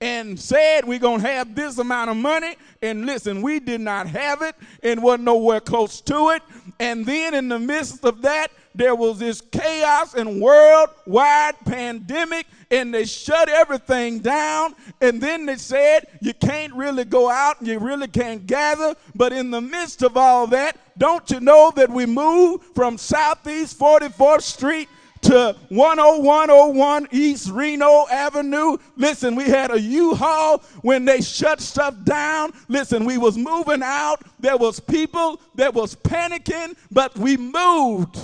and 0.00 0.40
said 0.40 0.84
we're 0.84 0.98
going 0.98 1.20
to 1.20 1.28
have 1.28 1.54
this 1.54 1.78
amount 1.78 2.10
of 2.10 2.16
money. 2.16 2.56
And 2.80 3.04
listen, 3.04 3.42
we 3.42 3.60
did 3.60 3.80
not 3.80 4.06
have 4.06 4.40
it 4.42 4.56
and 4.82 5.02
wasn't 5.02 5.24
nowhere 5.24 5.60
close 5.60 6.00
to 6.02 6.30
it. 6.30 6.42
And 6.78 7.04
then 7.04 7.34
in 7.34 7.48
the 7.48 7.58
midst 7.58 8.04
of 8.04 8.22
that, 8.22 8.50
there 8.74 8.94
was 8.94 9.18
this 9.18 9.40
chaos 9.40 10.14
and 10.14 10.40
worldwide 10.40 11.56
pandemic 11.66 12.46
and 12.70 12.94
they 12.94 13.04
shut 13.04 13.48
everything 13.48 14.20
down. 14.20 14.74
And 15.00 15.20
then 15.20 15.44
they 15.44 15.56
said, 15.56 16.06
you 16.22 16.32
can't 16.32 16.72
really 16.74 17.04
go 17.04 17.28
out 17.28 17.56
you 17.60 17.78
really 17.78 18.08
can't 18.08 18.46
gather. 18.46 18.94
But 19.14 19.32
in 19.32 19.50
the 19.50 19.60
midst 19.60 20.02
of 20.02 20.16
all 20.16 20.46
that, 20.48 20.78
don't 20.96 21.28
you 21.30 21.40
know 21.40 21.72
that 21.76 21.90
we 21.90 22.06
moved 22.06 22.64
from 22.74 22.96
Southeast 22.96 23.78
44th 23.78 24.42
Street 24.42 24.88
to 25.22 25.56
10101 25.68 27.08
East 27.10 27.50
Reno 27.50 28.06
Avenue. 28.10 28.76
Listen, 28.96 29.34
we 29.34 29.44
had 29.44 29.70
a 29.70 29.80
U-Haul 29.80 30.58
when 30.82 31.04
they 31.04 31.20
shut 31.20 31.60
stuff 31.60 31.94
down. 32.04 32.52
Listen, 32.68 33.04
we 33.04 33.18
was 33.18 33.36
moving 33.36 33.82
out. 33.82 34.22
There 34.38 34.56
was 34.56 34.80
people 34.80 35.40
that 35.54 35.74
was 35.74 35.94
panicking, 35.94 36.74
but 36.90 37.16
we 37.18 37.36
moved 37.36 38.18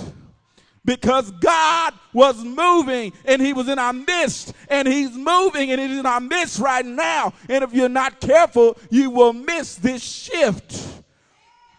because 0.85 1.29
God 1.31 1.93
was 2.13 2.43
moving 2.43 3.13
and 3.25 3.41
He 3.41 3.53
was 3.53 3.67
in 3.67 3.77
our 3.77 3.93
midst, 3.93 4.53
and 4.69 4.87
He's 4.87 5.15
moving 5.15 5.71
and 5.71 5.79
He's 5.79 5.99
in 5.99 6.05
our 6.05 6.21
midst 6.21 6.59
right 6.59 6.85
now. 6.85 7.33
And 7.49 7.63
if 7.63 7.73
you're 7.73 7.89
not 7.89 8.19
careful, 8.19 8.77
you 8.89 9.09
will 9.09 9.33
miss 9.33 9.75
this 9.75 10.01
shift 10.01 11.03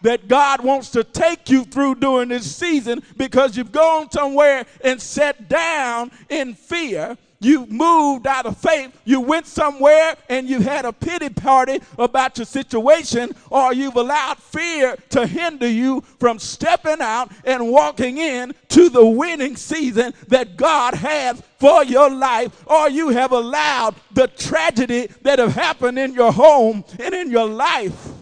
that 0.01 0.27
God 0.27 0.63
wants 0.63 0.89
to 0.91 1.03
take 1.03 1.49
you 1.49 1.65
through 1.65 1.95
during 1.95 2.29
this 2.29 2.55
season 2.55 3.03
because 3.17 3.57
you've 3.57 3.71
gone 3.71 4.09
somewhere 4.11 4.65
and 4.83 5.01
sat 5.01 5.49
down 5.49 6.11
in 6.29 6.53
fear 6.53 7.17
you've 7.39 7.71
moved 7.71 8.27
out 8.27 8.45
of 8.45 8.57
faith. 8.57 8.91
You 9.05 9.21
went 9.21 9.47
somewhere 9.47 10.15
and 10.29 10.49
you 10.49 10.59
had 10.59 10.85
a 10.85 10.93
pity 10.93 11.29
party 11.29 11.79
about 11.97 12.37
your 12.37 12.45
situation, 12.45 13.31
or 13.49 13.73
you've 13.73 13.95
allowed 13.95 14.37
fear 14.37 14.97
to 15.09 15.25
hinder 15.25 15.67
you 15.67 16.01
from 16.19 16.39
stepping 16.39 17.01
out 17.01 17.31
and 17.45 17.71
walking 17.71 18.17
in 18.17 18.53
to 18.69 18.89
the 18.89 19.05
winning 19.05 19.55
season 19.55 20.13
that 20.27 20.57
God 20.57 20.93
has 20.95 21.41
for 21.57 21.83
your 21.83 22.09
life, 22.09 22.63
or 22.67 22.89
you 22.89 23.09
have 23.09 23.31
allowed 23.31 23.95
the 24.13 24.27
tragedy 24.27 25.07
that 25.23 25.39
have 25.39 25.53
happened 25.53 25.99
in 25.99 26.13
your 26.13 26.31
home 26.31 26.83
and 26.99 27.13
in 27.13 27.29
your 27.29 27.47
life 27.47 28.18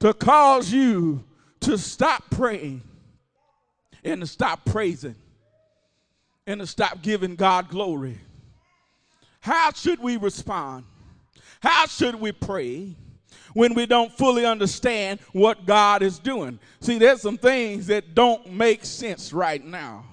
to 0.00 0.14
cause 0.14 0.72
you 0.72 1.24
to 1.60 1.76
stop 1.76 2.24
praying 2.30 2.82
and 4.04 4.20
to 4.20 4.26
stop 4.26 4.64
praising 4.64 5.16
and 6.46 6.60
to 6.60 6.66
stop 6.66 7.02
giving 7.02 7.34
God 7.34 7.68
glory. 7.68 8.18
How 9.40 9.72
should 9.72 10.00
we 10.00 10.16
respond? 10.16 10.84
How 11.60 11.86
should 11.86 12.14
we 12.14 12.32
pray 12.32 12.94
when 13.52 13.74
we 13.74 13.86
don't 13.86 14.12
fully 14.12 14.46
understand 14.46 15.20
what 15.32 15.66
God 15.66 16.02
is 16.02 16.18
doing? 16.18 16.58
See, 16.80 16.98
there's 16.98 17.20
some 17.20 17.38
things 17.38 17.86
that 17.88 18.14
don't 18.14 18.52
make 18.52 18.84
sense 18.84 19.32
right 19.32 19.64
now. 19.64 20.04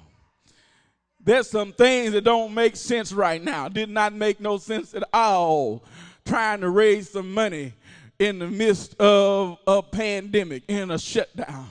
There's 1.24 1.50
some 1.50 1.74
things 1.74 2.12
that 2.14 2.24
don't 2.24 2.54
make 2.54 2.76
sense 2.76 3.12
right 3.12 3.44
now. 3.44 3.68
Did 3.68 3.90
not 3.90 4.14
make 4.14 4.40
no 4.40 4.58
sense 4.58 4.94
at 4.94 5.04
all 5.12 5.84
trying 6.24 6.62
to 6.62 6.70
raise 6.70 7.10
some 7.10 7.34
money 7.34 7.74
in 8.20 8.40
the 8.40 8.48
midst 8.48 9.00
of 9.00 9.58
a 9.68 9.82
pandemic, 9.84 10.64
in 10.68 10.92
a 10.92 11.00
shutdown. 11.00 11.68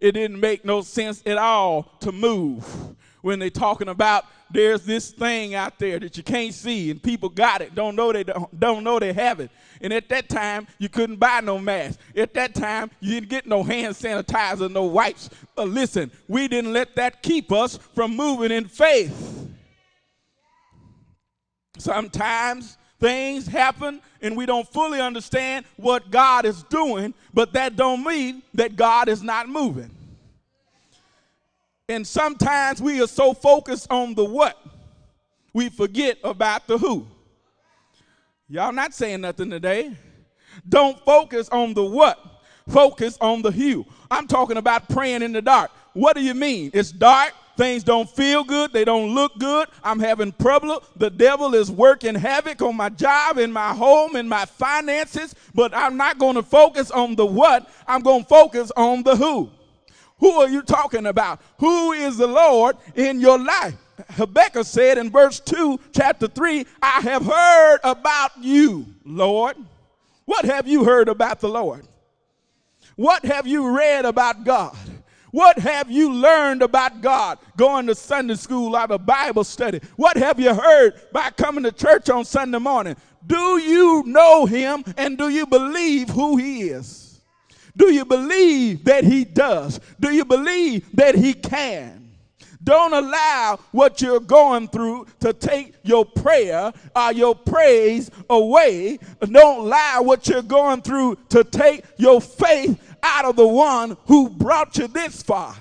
It 0.00 0.12
didn't 0.12 0.40
make 0.40 0.64
no 0.64 0.82
sense 0.82 1.22
at 1.26 1.38
all 1.38 1.84
to 2.00 2.12
move 2.12 2.64
when 3.22 3.38
they're 3.38 3.50
talking 3.50 3.88
about 3.88 4.24
there's 4.50 4.82
this 4.82 5.12
thing 5.12 5.54
out 5.54 5.78
there 5.78 5.98
that 5.98 6.16
you 6.16 6.22
can't 6.22 6.52
see 6.52 6.90
and 6.90 7.02
people 7.02 7.28
got 7.28 7.62
it 7.62 7.74
don't 7.74 7.96
know 7.96 8.12
they 8.12 8.24
don't, 8.24 8.60
don't 8.60 8.84
know 8.84 8.98
they 8.98 9.12
have 9.12 9.40
it. 9.40 9.50
And 9.80 9.92
at 9.92 10.08
that 10.10 10.28
time 10.28 10.66
you 10.78 10.88
couldn't 10.88 11.16
buy 11.16 11.40
no 11.40 11.58
mask. 11.58 11.98
At 12.16 12.34
that 12.34 12.54
time 12.54 12.90
you 13.00 13.14
didn't 13.14 13.30
get 13.30 13.46
no 13.46 13.62
hand 13.62 13.94
sanitizer 13.94 14.70
no 14.70 14.84
wipes. 14.84 15.30
But 15.54 15.68
listen 15.68 16.10
we 16.28 16.48
didn't 16.48 16.72
let 16.72 16.94
that 16.96 17.22
keep 17.22 17.50
us 17.50 17.78
from 17.94 18.14
moving 18.16 18.50
in 18.50 18.66
faith. 18.66 19.48
Sometimes 21.78 22.76
things 23.02 23.46
happen 23.46 24.00
and 24.22 24.36
we 24.36 24.46
don't 24.46 24.66
fully 24.72 25.00
understand 25.00 25.66
what 25.76 26.10
god 26.10 26.46
is 26.46 26.62
doing 26.64 27.12
but 27.34 27.52
that 27.52 27.76
don't 27.76 28.02
mean 28.04 28.42
that 28.54 28.76
god 28.76 29.08
is 29.08 29.22
not 29.22 29.48
moving 29.48 29.90
and 31.92 32.06
sometimes 32.06 32.80
we 32.80 33.02
are 33.02 33.06
so 33.06 33.34
focused 33.34 33.86
on 33.90 34.14
the 34.14 34.24
what, 34.24 34.58
we 35.52 35.68
forget 35.68 36.16
about 36.24 36.66
the 36.66 36.78
who. 36.78 37.06
Y'all 38.48 38.72
not 38.72 38.94
saying 38.94 39.20
nothing 39.20 39.50
today. 39.50 39.94
Don't 40.66 40.98
focus 41.04 41.50
on 41.50 41.74
the 41.74 41.84
what, 41.84 42.18
focus 42.68 43.18
on 43.20 43.42
the 43.42 43.50
who. 43.50 43.84
I'm 44.10 44.26
talking 44.26 44.56
about 44.56 44.88
praying 44.88 45.20
in 45.20 45.32
the 45.32 45.42
dark. 45.42 45.70
What 45.92 46.16
do 46.16 46.22
you 46.22 46.32
mean? 46.32 46.70
It's 46.72 46.92
dark. 46.92 47.34
Things 47.56 47.84
don't 47.84 48.08
feel 48.08 48.44
good. 48.44 48.72
They 48.72 48.84
don't 48.84 49.14
look 49.14 49.38
good. 49.38 49.68
I'm 49.84 50.00
having 50.00 50.32
trouble. 50.32 50.82
The 50.96 51.10
devil 51.10 51.54
is 51.54 51.70
working 51.70 52.14
havoc 52.14 52.62
on 52.62 52.76
my 52.76 52.88
job, 52.88 53.38
in 53.38 53.52
my 53.52 53.74
home, 53.74 54.16
in 54.16 54.28
my 54.28 54.44
finances. 54.46 55.34
But 55.54 55.74
I'm 55.74 55.96
not 55.96 56.18
going 56.18 56.36
to 56.36 56.42
focus 56.42 56.90
on 56.90 57.14
the 57.14 57.26
what. 57.26 57.70
I'm 57.86 58.00
going 58.00 58.22
to 58.22 58.28
focus 58.28 58.72
on 58.76 59.02
the 59.02 59.16
who. 59.16 59.50
Who 60.18 60.30
are 60.40 60.48
you 60.48 60.62
talking 60.62 61.06
about? 61.06 61.40
Who 61.58 61.92
is 61.92 62.16
the 62.16 62.26
Lord 62.26 62.76
in 62.94 63.20
your 63.20 63.38
life? 63.38 63.74
Habakkuk 64.10 64.64
said 64.66 64.98
in 64.98 65.10
verse 65.10 65.40
2, 65.40 65.78
chapter 65.94 66.28
3, 66.28 66.64
I 66.80 67.00
have 67.00 67.24
heard 67.26 67.80
about 67.84 68.30
you, 68.40 68.86
Lord. 69.04 69.56
What 70.24 70.44
have 70.44 70.66
you 70.66 70.84
heard 70.84 71.08
about 71.08 71.40
the 71.40 71.48
Lord? 71.48 71.86
What 72.96 73.24
have 73.24 73.46
you 73.46 73.76
read 73.76 74.04
about 74.04 74.44
God? 74.44 74.76
What 75.32 75.58
have 75.58 75.90
you 75.90 76.12
learned 76.12 76.62
about 76.62 77.00
God 77.00 77.38
going 77.56 77.86
to 77.88 77.94
Sunday 77.94 78.36
school 78.36 78.76
or 78.76 78.86
a 78.88 78.98
Bible 78.98 79.44
study? 79.44 79.80
What 79.96 80.16
have 80.16 80.38
you 80.38 80.54
heard 80.54 80.94
by 81.12 81.30
coming 81.30 81.64
to 81.64 81.72
church 81.72 82.08
on 82.08 82.24
Sunday 82.24 82.58
morning? 82.58 82.96
Do 83.26 83.58
you 83.58 84.04
know 84.06 84.46
him 84.46 84.84
and 84.96 85.18
do 85.18 85.28
you 85.28 85.46
believe 85.46 86.10
who 86.10 86.36
he 86.36 86.62
is? 86.62 87.12
Do 87.76 87.92
you 87.92 88.04
believe 88.04 88.84
that 88.84 89.04
He 89.04 89.24
does? 89.24 89.80
Do 89.98 90.10
you 90.10 90.24
believe 90.24 90.84
that 90.94 91.14
He 91.14 91.32
can? 91.32 92.10
Don't 92.62 92.92
allow 92.92 93.58
what 93.72 94.00
you're 94.00 94.20
going 94.20 94.68
through 94.68 95.06
to 95.20 95.32
take 95.32 95.74
your 95.82 96.04
prayer 96.04 96.72
or 96.94 97.12
your 97.12 97.34
praise 97.34 98.08
away. 98.30 98.98
Don't 99.20 99.66
allow 99.66 100.02
what 100.02 100.28
you're 100.28 100.42
going 100.42 100.80
through 100.82 101.18
to 101.30 101.42
take 101.42 101.84
your 101.96 102.20
faith 102.20 102.91
out 103.02 103.24
of 103.24 103.36
the 103.36 103.46
one 103.46 103.96
who 104.06 104.28
brought 104.28 104.76
you 104.78 104.86
this 104.88 105.22
far. 105.22 105.54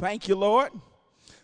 Thank 0.00 0.28
you, 0.28 0.36
Lord. 0.36 0.70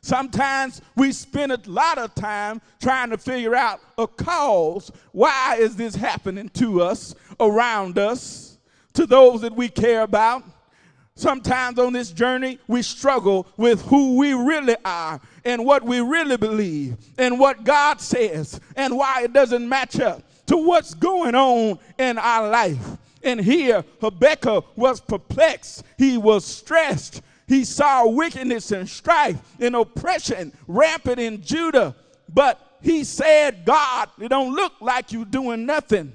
Sometimes 0.03 0.81
we 0.97 1.13
spend 1.13 1.53
a 1.53 1.61
lot 1.67 1.99
of 1.99 2.15
time 2.15 2.61
trying 2.81 3.11
to 3.11 3.19
figure 3.19 3.55
out 3.55 3.81
a 3.99 4.07
cause. 4.07 4.91
Why 5.13 5.57
is 5.59 5.77
this 5.77 5.95
happening 5.95 6.49
to 6.51 6.83
us, 6.83 7.15
around 7.39 7.99
us? 7.99 8.51
to 8.95 9.07
those 9.07 9.41
that 9.43 9.55
we 9.55 9.69
care 9.69 10.03
about. 10.03 10.43
Sometimes 11.15 11.79
on 11.79 11.93
this 11.93 12.13
journey, 12.13 12.59
we 12.67 12.83
struggle 12.83 13.47
with 13.57 13.83
who 13.83 14.17
we 14.17 14.33
really 14.33 14.77
are 14.85 15.21
and 15.45 15.65
what 15.65 15.83
we 15.83 16.01
really 16.01 16.37
believe 16.37 16.97
and 17.19 17.39
what 17.39 17.65
God 17.65 18.01
says 18.01 18.59
and 18.77 18.97
why 18.97 19.23
it 19.25 19.33
doesn't 19.33 19.69
match 19.69 20.01
up 20.01 20.23
to 20.47 20.57
what's 20.57 20.95
going 20.95 21.35
on 21.35 21.79
in 21.99 22.17
our 22.17 22.49
life. 22.49 22.97
And 23.23 23.41
here, 23.41 23.85
Habakkuk 24.01 24.77
was 24.77 25.01
perplexed. 25.01 25.85
He 25.99 26.17
was 26.17 26.45
stressed. 26.45 27.23
He 27.47 27.65
saw 27.65 28.07
wickedness 28.07 28.71
and 28.71 28.89
strife 28.89 29.39
and 29.59 29.75
oppression 29.75 30.53
rampant 30.67 31.19
in 31.19 31.43
Judah. 31.43 31.97
But 32.33 32.79
he 32.81 33.05
said, 33.05 33.65
God, 33.65 34.09
it 34.21 34.29
don't 34.29 34.55
look 34.55 34.73
like 34.81 35.13
you 35.13 35.25
doing 35.25 35.67
nothing. 35.67 36.13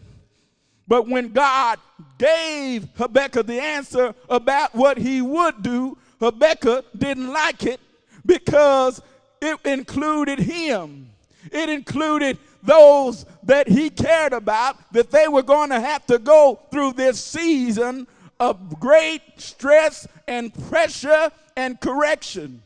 But 0.88 1.08
when 1.08 1.34
God 1.34 1.80
gave 2.18 2.88
Habakkuk 2.96 3.48
the 3.48 3.60
answer 3.60 4.14
about 4.30 4.74
what 4.76 4.98
he 4.98 5.22
would 5.22 5.62
do, 5.62 5.98
Habakkuk 6.20 6.86
didn't 6.98 7.32
like 7.32 7.66
it 7.66 7.80
because 8.26 9.02
it 9.42 9.60
included 9.66 10.40
him. 10.40 11.10
It 11.52 11.70
included 11.70 12.38
those 12.66 13.26
that 13.44 13.68
he 13.68 13.90
cared 13.90 14.34
about, 14.34 14.78
that 14.94 15.12
they 15.12 15.28
were 15.28 15.44
going 15.44 15.70
to 15.70 15.80
have 15.80 16.06
to 16.08 16.20
go 16.20 16.60
through 16.72 16.94
this 16.94 17.24
season 17.24 18.08
of 18.40 18.80
great 18.80 19.22
stress 19.38 20.08
and 20.28 20.54
pressure 20.70 21.32
and 21.56 21.80
correction. 21.80 22.62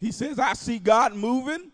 He 0.00 0.12
says, 0.12 0.38
I 0.38 0.52
see 0.54 0.78
God 0.78 1.14
moving, 1.14 1.72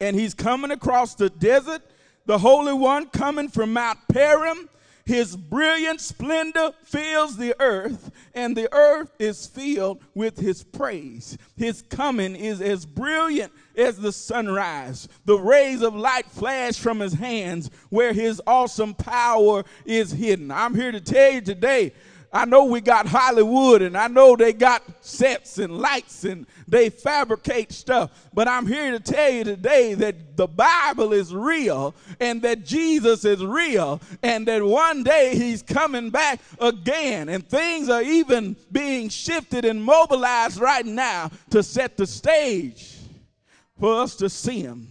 and 0.00 0.14
he's 0.14 0.34
coming 0.34 0.70
across 0.70 1.14
the 1.14 1.30
desert 1.30 1.82
the 2.26 2.38
Holy 2.38 2.72
One 2.72 3.06
coming 3.06 3.48
from 3.48 3.72
Mount 3.72 3.98
Paran. 4.12 4.68
His 5.04 5.36
brilliant 5.36 6.00
splendor 6.00 6.72
fills 6.82 7.36
the 7.36 7.54
earth, 7.60 8.10
and 8.34 8.56
the 8.56 8.68
earth 8.74 9.12
is 9.20 9.46
filled 9.46 10.02
with 10.16 10.36
his 10.36 10.64
praise. 10.64 11.38
His 11.56 11.80
coming 11.82 12.34
is 12.34 12.60
as 12.60 12.84
brilliant 12.84 13.52
as 13.76 13.96
the 13.96 14.12
sunrise. 14.12 15.08
The 15.24 15.38
rays 15.38 15.82
of 15.82 15.94
light 15.94 16.26
flash 16.26 16.78
from 16.78 17.00
his 17.00 17.14
hands 17.14 17.70
where 17.90 18.12
his 18.12 18.40
awesome 18.46 18.94
power 18.94 19.64
is 19.84 20.10
hidden. 20.12 20.50
I'm 20.50 20.74
here 20.74 20.92
to 20.92 21.00
tell 21.00 21.32
you 21.32 21.40
today 21.40 21.92
I 22.36 22.44
know 22.44 22.64
we 22.64 22.82
got 22.82 23.06
Hollywood 23.06 23.80
and 23.80 23.96
I 23.96 24.08
know 24.08 24.36
they 24.36 24.52
got 24.52 24.82
sets 25.00 25.56
and 25.56 25.78
lights 25.78 26.24
and 26.24 26.46
they 26.68 26.90
fabricate 26.90 27.72
stuff. 27.72 28.10
But 28.34 28.46
I'm 28.46 28.66
here 28.66 28.90
to 28.90 29.00
tell 29.00 29.30
you 29.30 29.42
today 29.44 29.94
that 29.94 30.36
the 30.36 30.46
Bible 30.46 31.14
is 31.14 31.34
real 31.34 31.94
and 32.20 32.42
that 32.42 32.64
Jesus 32.64 33.24
is 33.24 33.42
real 33.42 34.02
and 34.22 34.46
that 34.48 34.62
one 34.62 35.02
day 35.02 35.34
he's 35.34 35.62
coming 35.62 36.10
back 36.10 36.40
again. 36.60 37.30
And 37.30 37.48
things 37.48 37.88
are 37.88 38.02
even 38.02 38.54
being 38.70 39.08
shifted 39.08 39.64
and 39.64 39.82
mobilized 39.82 40.60
right 40.60 40.84
now 40.84 41.30
to 41.50 41.62
set 41.62 41.96
the 41.96 42.06
stage 42.06 42.95
for 43.78 44.00
us 44.00 44.16
to 44.16 44.28
see 44.30 44.60
him. 44.60 44.88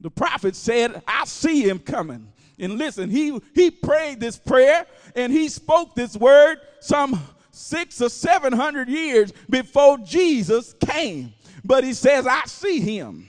The 0.00 0.10
prophet 0.10 0.56
said, 0.56 1.02
I 1.06 1.24
see 1.24 1.62
him 1.62 1.78
coming. 1.78 2.32
And 2.58 2.74
listen, 2.74 3.10
he, 3.10 3.40
he 3.54 3.70
prayed 3.70 4.20
this 4.20 4.36
prayer 4.36 4.86
and 5.16 5.32
he 5.32 5.48
spoke 5.48 5.94
this 5.94 6.16
word 6.16 6.58
some 6.80 7.20
six 7.50 8.00
or 8.00 8.08
seven 8.08 8.52
hundred 8.52 8.88
years 8.88 9.32
before 9.48 9.98
Jesus 9.98 10.74
came. 10.74 11.34
But 11.64 11.84
he 11.84 11.92
says, 11.94 12.26
I 12.26 12.42
see 12.46 12.80
him 12.80 13.28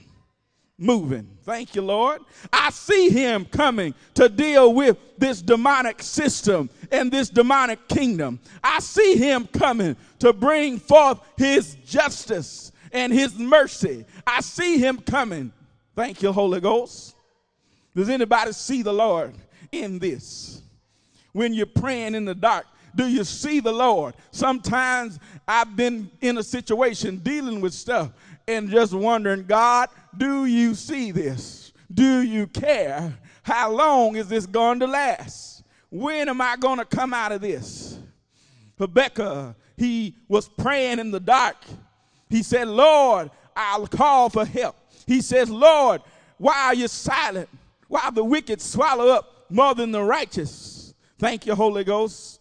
moving. 0.78 1.28
Thank 1.44 1.74
you, 1.74 1.82
Lord. 1.82 2.20
I 2.52 2.70
see 2.70 3.10
him 3.10 3.44
coming 3.44 3.94
to 4.14 4.28
deal 4.28 4.72
with 4.72 4.96
this 5.18 5.40
demonic 5.42 6.02
system 6.02 6.70
and 6.90 7.12
this 7.12 7.28
demonic 7.28 7.86
kingdom. 7.86 8.40
I 8.62 8.80
see 8.80 9.16
him 9.16 9.46
coming 9.46 9.96
to 10.20 10.32
bring 10.32 10.78
forth 10.78 11.20
his 11.36 11.76
justice 11.86 12.72
and 12.94 13.12
his 13.12 13.36
mercy. 13.36 14.06
I 14.26 14.40
see 14.40 14.78
him 14.78 14.98
coming. 14.98 15.52
Thank 15.94 16.22
you, 16.22 16.32
Holy 16.32 16.60
Ghost. 16.60 17.14
Does 17.94 18.08
anybody 18.08 18.52
see 18.52 18.82
the 18.82 18.92
Lord 18.92 19.34
in 19.70 19.98
this? 19.98 20.62
When 21.32 21.52
you're 21.52 21.66
praying 21.66 22.14
in 22.14 22.24
the 22.24 22.34
dark, 22.34 22.66
do 22.94 23.08
you 23.08 23.24
see 23.24 23.58
the 23.58 23.72
Lord? 23.72 24.14
Sometimes 24.30 25.18
I've 25.46 25.74
been 25.76 26.10
in 26.20 26.38
a 26.38 26.42
situation 26.42 27.16
dealing 27.18 27.60
with 27.60 27.74
stuff 27.74 28.12
and 28.46 28.70
just 28.70 28.92
wondering, 28.92 29.44
God, 29.44 29.88
do 30.16 30.46
you 30.46 30.74
see 30.74 31.10
this? 31.10 31.72
Do 31.92 32.20
you 32.20 32.46
care? 32.46 33.12
How 33.42 33.72
long 33.72 34.16
is 34.16 34.28
this 34.28 34.46
going 34.46 34.78
to 34.80 34.86
last? 34.86 35.64
When 35.90 36.28
am 36.28 36.40
I 36.40 36.56
going 36.56 36.78
to 36.78 36.84
come 36.84 37.12
out 37.12 37.32
of 37.32 37.40
this? 37.40 37.98
Habakkuk, 38.78 39.56
he 39.76 40.14
was 40.28 40.48
praying 40.48 41.00
in 41.00 41.10
the 41.10 41.20
dark. 41.20 41.56
He 42.28 42.42
said, 42.42 42.68
Lord, 42.68 43.30
I'll 43.56 43.86
call 43.86 44.30
for 44.30 44.44
help. 44.44 44.76
He 45.06 45.20
says, 45.20 45.50
Lord, 45.50 46.02
why 46.38 46.66
are 46.66 46.74
you 46.74 46.88
silent? 46.88 47.48
while 47.94 48.10
the 48.10 48.24
wicked 48.24 48.60
swallow 48.60 49.08
up 49.08 49.46
more 49.48 49.72
than 49.72 49.92
the 49.92 50.02
righteous. 50.02 50.94
Thank 51.16 51.46
you, 51.46 51.54
Holy 51.54 51.84
Ghost. 51.84 52.40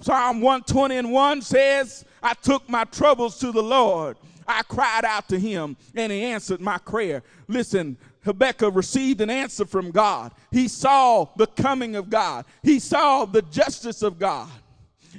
Psalm 0.00 0.40
120 0.40 0.96
and 0.96 1.12
1 1.12 1.42
says, 1.42 2.04
I 2.20 2.34
took 2.34 2.68
my 2.68 2.84
troubles 2.84 3.38
to 3.38 3.52
the 3.52 3.62
Lord. 3.62 4.16
I 4.48 4.62
cried 4.62 5.04
out 5.04 5.28
to 5.28 5.38
him, 5.38 5.76
and 5.94 6.10
he 6.10 6.24
answered 6.24 6.60
my 6.60 6.78
prayer. 6.78 7.22
Listen, 7.46 7.96
Habakkuk 8.24 8.74
received 8.74 9.20
an 9.20 9.30
answer 9.30 9.64
from 9.64 9.92
God. 9.92 10.32
He 10.50 10.66
saw 10.66 11.26
the 11.36 11.46
coming 11.46 11.94
of 11.94 12.10
God, 12.10 12.44
he 12.64 12.80
saw 12.80 13.26
the 13.26 13.42
justice 13.42 14.02
of 14.02 14.18
God. 14.18 14.48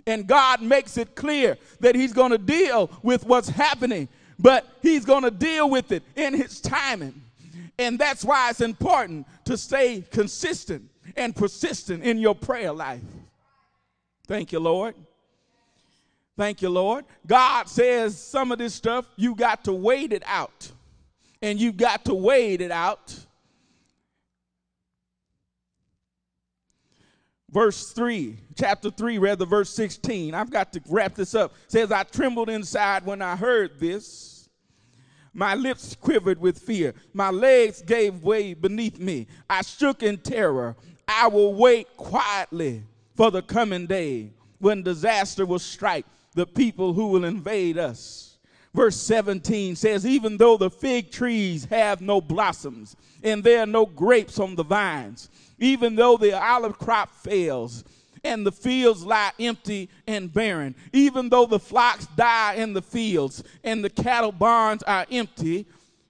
And 0.08 0.28
God 0.28 0.62
makes 0.62 0.98
it 0.98 1.16
clear 1.16 1.58
that 1.80 1.96
he's 1.96 2.14
going 2.14 2.32
to 2.32 2.38
deal 2.38 2.90
with 3.04 3.26
what's 3.26 3.50
happening, 3.50 4.08
but 4.40 4.68
he's 4.82 5.06
going 5.06 5.24
to 5.24 5.32
deal 5.32 5.70
with 5.70 5.92
it 5.92 6.04
in 6.16 6.34
his 6.34 6.62
timing. 6.62 7.22
And 7.78 7.98
that's 7.98 8.24
why 8.24 8.50
it's 8.50 8.62
important 8.62 9.28
to 9.46 9.58
stay 9.58 10.04
consistent 10.12 10.90
and 11.16 11.36
persistent 11.36 12.04
in 12.04 12.18
your 12.18 12.36
prayer 12.36 12.72
life. 12.72 13.02
Thank 14.28 14.52
you, 14.52 14.60
Lord. 14.60 14.96
Thank 16.38 16.62
you, 16.62 16.70
Lord. 16.70 17.06
God 17.28 17.68
says 17.68 18.18
some 18.18 18.52
of 18.52 18.58
this 18.58 18.74
stuff, 18.74 19.06
you 19.16 19.36
got 19.36 19.66
to 19.66 19.74
wait 19.74 20.14
it 20.14 20.24
out. 20.26 20.72
And 21.42 21.60
you 21.60 21.72
got 21.72 22.06
to 22.06 22.14
wait 22.14 22.62
it 22.62 22.72
out. 22.72 23.16
Verse 27.52 27.92
3, 27.92 28.38
chapter 28.58 28.90
3, 28.90 29.18
rather, 29.18 29.46
verse 29.46 29.70
16. 29.72 30.34
I've 30.34 30.50
got 30.50 30.72
to 30.74 30.82
wrap 30.88 31.16
this 31.16 31.36
up. 31.36 31.54
It 31.66 31.72
says, 31.72 31.92
I 31.92 32.04
trembled 32.04 32.50
inside 32.50 33.06
when 33.06 33.22
I 33.22 33.36
heard 33.36 33.80
this 33.80 34.32
my 35.34 35.56
lips 35.56 35.96
quivered 35.96 36.40
with 36.40 36.60
fear. 36.60 36.94
My 37.14 37.30
legs 37.30 37.82
gave 37.82 38.24
way 38.24 38.54
beneath 38.54 39.00
me. 39.00 39.28
I 39.50 39.62
shook 39.62 40.04
in 40.04 40.18
terror. 40.18 40.76
I 41.08 41.28
will 41.28 41.54
wait 41.54 41.96
quietly 41.96 42.84
for 43.16 43.32
the 43.32 43.42
coming 43.42 43.86
day 43.86 44.32
when 44.60 44.84
disaster 44.84 45.46
will 45.46 45.60
strike 45.60 46.06
the 46.34 46.46
people 46.46 46.94
who 46.94 47.08
will 47.08 47.24
invade 47.24 47.78
us. 47.78 48.31
Verse 48.74 48.96
17 48.96 49.76
says, 49.76 50.06
Even 50.06 50.38
though 50.38 50.58
the 50.58 50.70
fig 50.70 51.12
trees 51.12 51.66
have 51.66 52.02
no 52.02 52.22
blossoms 52.22 52.96
and 53.24 53.44
there 53.44 53.62
are 53.62 53.66
no 53.66 53.86
grapes 53.86 54.40
on 54.40 54.56
the 54.56 54.64
vines, 54.64 55.30
even 55.60 55.96
though 55.96 56.18
the 56.18 56.40
olive 56.42 56.78
crop 56.78 57.14
fails, 57.14 57.84
and 58.24 58.46
the 58.46 58.52
fields 58.52 59.04
lie 59.04 59.32
empty 59.40 59.90
and 60.08 60.32
barren. 60.32 60.76
Even 60.94 61.30
though 61.30 61.46
the 61.46 61.60
flocks 61.60 62.08
die 62.16 62.54
in 62.54 62.74
the 62.74 62.82
fields 62.82 63.44
and 63.64 63.84
the 63.84 63.90
cattle 63.90 64.32
barns 64.32 64.84
are 64.84 65.06
empty, 65.12 65.66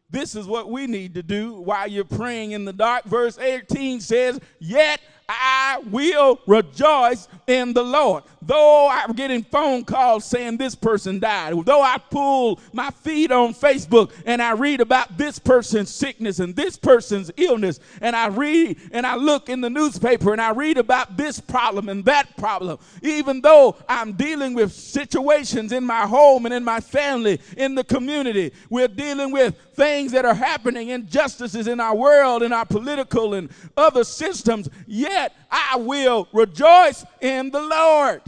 this 0.10 0.36
is 0.36 0.46
what 0.46 0.70
we 0.70 0.88
need 0.88 1.14
to 1.14 1.24
do 1.24 1.54
while 1.54 1.88
you're 1.88 2.04
praying 2.04 2.52
in 2.52 2.66
the 2.66 2.74
dark. 2.74 3.06
Verse 3.06 3.38
18 3.38 4.02
says, 4.02 4.40
Yet 4.60 5.00
I 5.34 5.82
will 5.90 6.40
rejoice 6.46 7.28
in 7.48 7.74
the 7.74 7.84
Lord. 7.84 8.24
Though 8.42 8.90
I'm 8.90 9.14
getting 9.14 9.44
phone 9.44 9.86
calls 9.86 10.26
saying 10.26 10.58
this 10.58 10.74
person 10.74 11.20
died, 11.20 11.54
though 11.64 11.82
I 11.82 11.98
pull 12.10 12.60
my 12.74 12.90
feed 12.90 13.32
on 13.32 13.54
Facebook 13.54 14.12
and 14.26 14.42
I 14.42 14.54
read 14.54 14.82
about 14.82 15.16
this 15.18 15.38
person's 15.38 15.94
sickness 15.94 16.40
and 16.40 16.56
this 16.56 16.76
person's 16.76 17.32
illness, 17.38 17.80
and 18.02 18.16
I 18.16 18.28
read 18.28 18.78
and 18.92 19.06
I 19.06 19.16
look 19.16 19.48
in 19.48 19.62
the 19.62 19.70
newspaper 19.70 20.34
and 20.34 20.42
I 20.42 20.52
read 20.52 20.78
about 20.78 21.18
this 21.18 21.40
problem 21.40 21.88
and 21.88 22.04
that 22.06 22.36
problem, 22.36 22.80
even 23.04 23.42
though 23.42 23.76
I'm 23.88 24.14
dealing 24.14 24.56
with 24.56 24.74
situations 24.74 25.72
in 25.72 25.86
my 25.86 26.08
home 26.08 26.46
and 26.46 26.54
in 26.54 26.64
my 26.64 26.80
family, 26.80 27.40
in 27.58 27.76
the 27.76 27.84
community, 27.84 28.54
we're 28.70 28.88
dealing 28.88 29.32
with 29.32 29.56
things 29.76 30.12
that 30.14 30.26
are 30.26 30.34
happening, 30.34 30.90
injustices 30.90 31.68
in 31.68 31.80
our 31.80 31.96
world, 31.96 32.42
in 32.42 32.52
our 32.52 32.66
political 32.66 33.36
and 33.36 33.52
other 33.78 34.04
systems, 34.04 34.68
yet 34.88 35.21
I 35.50 35.76
will 35.78 36.28
rejoice 36.34 37.06
in 37.20 37.52
the 37.52 37.62
Lord. 37.62 38.22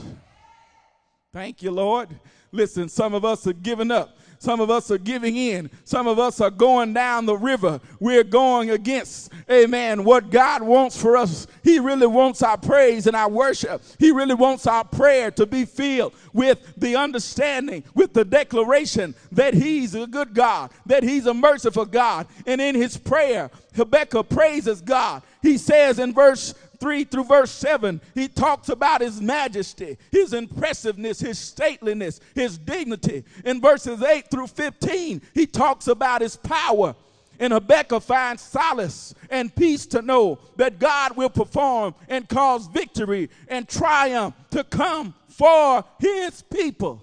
Thank 1.32 1.63
you, 1.63 1.71
Lord. 1.71 2.10
Listen, 2.51 2.88
some 2.89 3.13
of 3.13 3.25
us 3.25 3.47
are 3.47 3.53
giving 3.53 3.89
up. 3.91 4.17
Some 4.43 4.60
of 4.60 4.69
us 4.69 4.91
are 4.91 4.97
giving 4.97 5.38
in. 5.38 5.71
Some 5.86 6.06
of 6.06 6.19
us 6.19 6.41
are 6.41 6.51
going 6.51 6.93
down 6.93 7.25
the 7.25 7.38
river. 7.38 7.79
We're 8.01 8.25
going 8.25 8.71
against, 8.71 9.32
amen, 9.49 10.03
what 10.03 10.32
God 10.32 10.62
wants 10.62 11.01
for 11.01 11.15
us. 11.15 11.47
He 11.63 11.79
really 11.79 12.08
wants 12.08 12.43
our 12.43 12.58
praise 12.58 13.08
and 13.08 13.15
our 13.15 13.29
worship. 13.29 13.82
He 13.99 14.12
really 14.12 14.34
wants 14.34 14.67
our 14.67 14.84
prayer 14.84 15.32
to 15.32 15.45
be 15.45 15.63
filled 15.63 16.13
with 16.34 16.73
the 16.75 16.97
understanding, 16.97 17.86
with 17.95 18.12
the 18.12 18.25
declaration 18.25 19.15
that 19.32 19.53
He's 19.53 19.95
a 19.95 20.06
good 20.08 20.34
God, 20.34 20.71
that 20.88 21.03
He's 21.03 21.25
a 21.25 21.34
merciful 21.34 21.86
God. 21.86 22.27
And 22.45 22.60
in 22.60 22.75
His 22.75 22.97
prayer, 22.97 23.49
Habakkuk 23.77 24.27
praises 24.27 24.82
God. 24.82 25.23
He 25.41 25.58
says 25.58 25.99
in 25.99 26.13
verse 26.13 26.53
3 26.84 27.06
through 27.06 27.24
verse 27.24 27.50
7, 27.50 28.02
he 28.13 28.28
talks 28.28 28.67
about 28.67 29.00
his 29.00 29.22
majesty, 29.22 29.98
his 30.12 30.34
impressiveness, 30.34 31.22
his 31.22 31.39
stateliness, 31.39 32.19
his 32.36 32.58
dignity. 32.58 33.24
In 33.46 33.62
verses 33.62 34.04
8 34.04 34.30
through 34.30 34.48
15, 34.48 35.22
he 35.34 35.46
talks 35.46 35.88
about 35.88 36.19
his 36.19 36.36
power. 36.36 36.93
And 37.39 37.54
Habakkuk 37.54 38.04
finds 38.04 38.41
solace 38.41 39.15
and 39.30 39.56
peace 39.56 39.86
to 39.88 40.02
know 40.02 40.39
that 40.58 40.78
God 40.78 41.15
will 41.15 41.30
perform 41.30 41.96
and 42.10 42.28
cause 42.28 42.67
victory 42.67 43.30
and 43.48 43.65
triumph 43.65 44.36
to 44.52 44.65
come 44.65 45.13
for 45.30 45.86
his 46.00 46.41
people. 46.41 47.02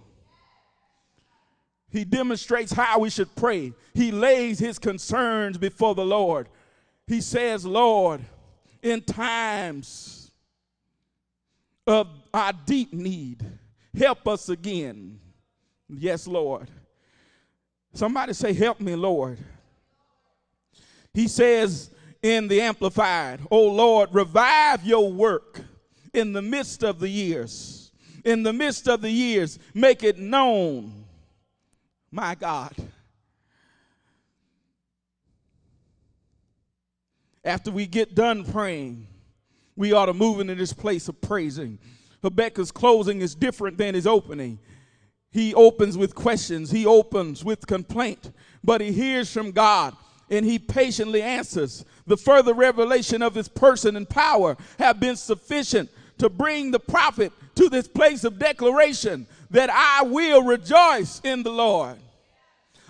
He 1.91 2.05
demonstrates 2.05 2.71
how 2.71 2.99
we 2.99 3.09
should 3.09 3.35
pray. 3.35 3.73
He 3.95 4.13
lays 4.13 4.59
his 4.59 4.79
concerns 4.79 5.57
before 5.57 5.95
the 5.95 6.05
Lord. 6.05 6.51
He 7.07 7.23
says, 7.23 7.65
Lord, 7.65 8.21
in 8.83 9.03
times 9.03 10.31
of 11.87 12.09
our 12.33 12.53
deep 12.67 12.93
need. 12.93 13.45
Help 13.97 14.29
us 14.29 14.49
again. 14.49 15.19
Yes, 15.89 16.27
Lord. 16.27 16.69
Somebody 17.93 18.33
say, 18.33 18.53
Help 18.53 18.81
me, 18.81 18.95
Lord. 18.95 19.39
He 21.13 21.27
says 21.27 21.91
in 22.23 22.49
the 22.49 22.61
Amplified, 22.61 23.41
Oh 23.51 23.67
Lord, 23.67 24.11
revive 24.13 24.85
your 24.85 25.13
work 25.13 25.61
in 26.15 26.33
the 26.33 26.43
midst 26.43 26.83
of 26.83 27.01
the 27.01 27.09
years. 27.09 27.91
In 28.25 28.43
the 28.43 28.53
midst 28.53 28.87
of 28.87 29.01
the 29.01 29.11
years, 29.11 29.59
make 29.75 30.05
it 30.05 30.19
known, 30.19 31.05
my 32.11 32.35
God. 32.35 32.75
After 37.45 37.71
we 37.71 37.87
get 37.87 38.15
done 38.15 38.45
praying, 38.45 39.07
we 39.77 39.93
ought 39.93 40.07
to 40.07 40.15
move 40.15 40.41
into 40.41 40.55
this 40.55 40.73
place 40.73 41.09
of 41.09 41.21
praising. 41.21 41.79
Habakkuk's 42.23 42.71
closing 42.71 43.23
is 43.23 43.35
different 43.35 43.79
than 43.79 43.95
his 43.95 44.07
opening. 44.07 44.59
He 45.33 45.55
opens 45.55 45.97
with 45.97 46.15
questions, 46.15 46.71
he 46.71 46.85
opens 46.85 47.45
with 47.45 47.67
complaint, 47.67 48.33
but 48.63 48.81
he 48.81 48.93
hears 48.93 49.33
from 49.33 49.53
God 49.53 49.97
and 50.29 50.45
he 50.45 50.59
patiently 50.59 51.23
answers. 51.23 51.85
The 52.07 52.17
further 52.17 52.53
revelation 52.53 53.23
of 53.23 53.35
his 53.35 53.49
person 53.49 53.97
and 53.97 54.09
power 54.09 54.57
have 54.79 55.01
been 55.01 55.17
sufficient 55.17 55.89
to 56.19 56.29
bring 56.29 56.71
the 56.71 56.81
prophet 56.81 57.33
to 57.55 57.69
this 57.69 57.89
place 57.89 58.25
of 58.25 58.39
declaration 58.39 59.27
that 59.51 59.71
I 59.71 60.03
will 60.03 60.43
rejoice 60.43 61.21
in 61.25 61.43
the 61.43 61.51
Lord 61.51 61.97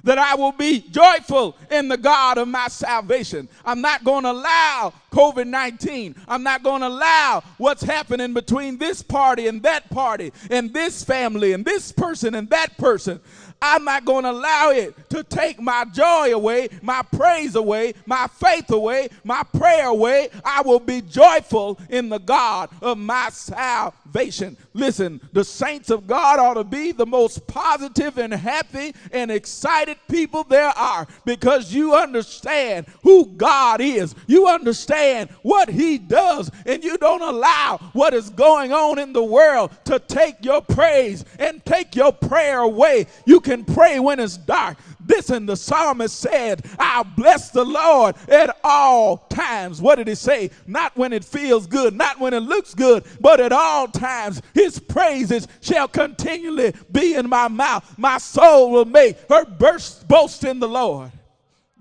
that 0.04 0.18
I 0.18 0.34
will 0.34 0.52
be 0.52 0.80
joyful 0.80 1.56
in 1.70 1.88
the 1.88 1.96
God 1.96 2.38
of 2.38 2.48
my 2.48 2.68
salvation. 2.68 3.48
I'm 3.64 3.80
not 3.80 4.04
going 4.04 4.24
to 4.24 4.30
allow 4.30 4.92
COVID 5.12 5.46
19. 5.46 6.14
I'm 6.28 6.42
not 6.42 6.62
going 6.62 6.80
to 6.80 6.88
allow 6.88 7.42
what's 7.58 7.82
happening 7.82 8.32
between 8.32 8.78
this 8.78 9.02
party 9.02 9.46
and 9.46 9.62
that 9.62 9.90
party 9.90 10.32
and 10.50 10.72
this 10.72 11.04
family 11.04 11.52
and 11.52 11.64
this 11.64 11.92
person 11.92 12.34
and 12.34 12.48
that 12.50 12.76
person. 12.78 13.20
I'm 13.62 13.84
not 13.84 14.06
going 14.06 14.24
to 14.24 14.30
allow 14.30 14.70
it 14.70 14.94
to 15.10 15.22
take 15.22 15.60
my 15.60 15.84
joy 15.84 16.32
away, 16.34 16.68
my 16.80 17.02
praise 17.02 17.56
away, 17.56 17.92
my 18.06 18.26
faith 18.26 18.70
away, 18.70 19.10
my 19.22 19.42
prayer 19.42 19.88
away. 19.88 20.30
I 20.44 20.62
will 20.62 20.80
be 20.80 21.02
joyful 21.02 21.78
in 21.90 22.08
the 22.08 22.18
God 22.18 22.70
of 22.80 22.96
my 22.96 23.28
salvation. 23.30 24.56
Listen, 24.72 25.20
the 25.32 25.44
saints 25.44 25.90
of 25.90 26.06
God 26.06 26.38
ought 26.38 26.54
to 26.54 26.64
be 26.64 26.92
the 26.92 27.06
most 27.06 27.46
positive 27.46 28.16
and 28.16 28.32
happy 28.32 28.94
and 29.12 29.30
excited 29.30 29.98
people 30.08 30.44
there 30.44 30.70
are 30.70 31.06
because 31.26 31.72
you 31.72 31.94
understand 31.94 32.86
who 33.02 33.26
God 33.26 33.80
is. 33.80 34.14
You 34.26 34.48
understand 34.48 35.28
what 35.42 35.68
He 35.68 35.98
does, 35.98 36.50
and 36.64 36.82
you 36.82 36.96
don't 36.96 37.22
allow 37.22 37.78
what 37.92 38.14
is 38.14 38.30
going 38.30 38.72
on 38.72 38.98
in 38.98 39.12
the 39.12 39.22
world 39.22 39.70
to 39.84 39.98
take 39.98 40.44
your 40.44 40.62
praise 40.62 41.24
and 41.38 41.64
take 41.66 41.94
your 41.94 42.12
prayer 42.12 42.60
away. 42.60 43.06
You 43.26 43.40
can 43.40 43.49
pray 43.58 44.00
when 44.00 44.18
it's 44.20 44.36
dark. 44.36 44.78
This 44.98 45.20
Listen, 45.20 45.44
the 45.44 45.54
psalmist 45.54 46.18
said, 46.18 46.64
I'll 46.78 47.04
bless 47.04 47.50
the 47.50 47.62
Lord 47.62 48.16
at 48.26 48.56
all 48.64 49.18
times. 49.28 49.82
What 49.82 49.96
did 49.96 50.08
he 50.08 50.14
say? 50.14 50.50
Not 50.66 50.96
when 50.96 51.12
it 51.12 51.24
feels 51.24 51.66
good, 51.66 51.94
not 51.94 52.18
when 52.18 52.32
it 52.32 52.40
looks 52.40 52.74
good, 52.74 53.04
but 53.20 53.38
at 53.38 53.52
all 53.52 53.86
times. 53.86 54.40
His 54.54 54.78
praises 54.78 55.46
shall 55.60 55.88
continually 55.88 56.72
be 56.90 57.16
in 57.16 57.28
my 57.28 57.48
mouth. 57.48 57.84
My 57.98 58.16
soul 58.16 58.70
will 58.70 58.86
make 58.86 59.18
her 59.28 59.44
burst, 59.44 60.08
boast 60.08 60.42
in 60.42 60.58
the 60.58 60.66
Lord. 60.66 61.12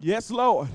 Yes, 0.02 0.30
Lord. 0.30 0.68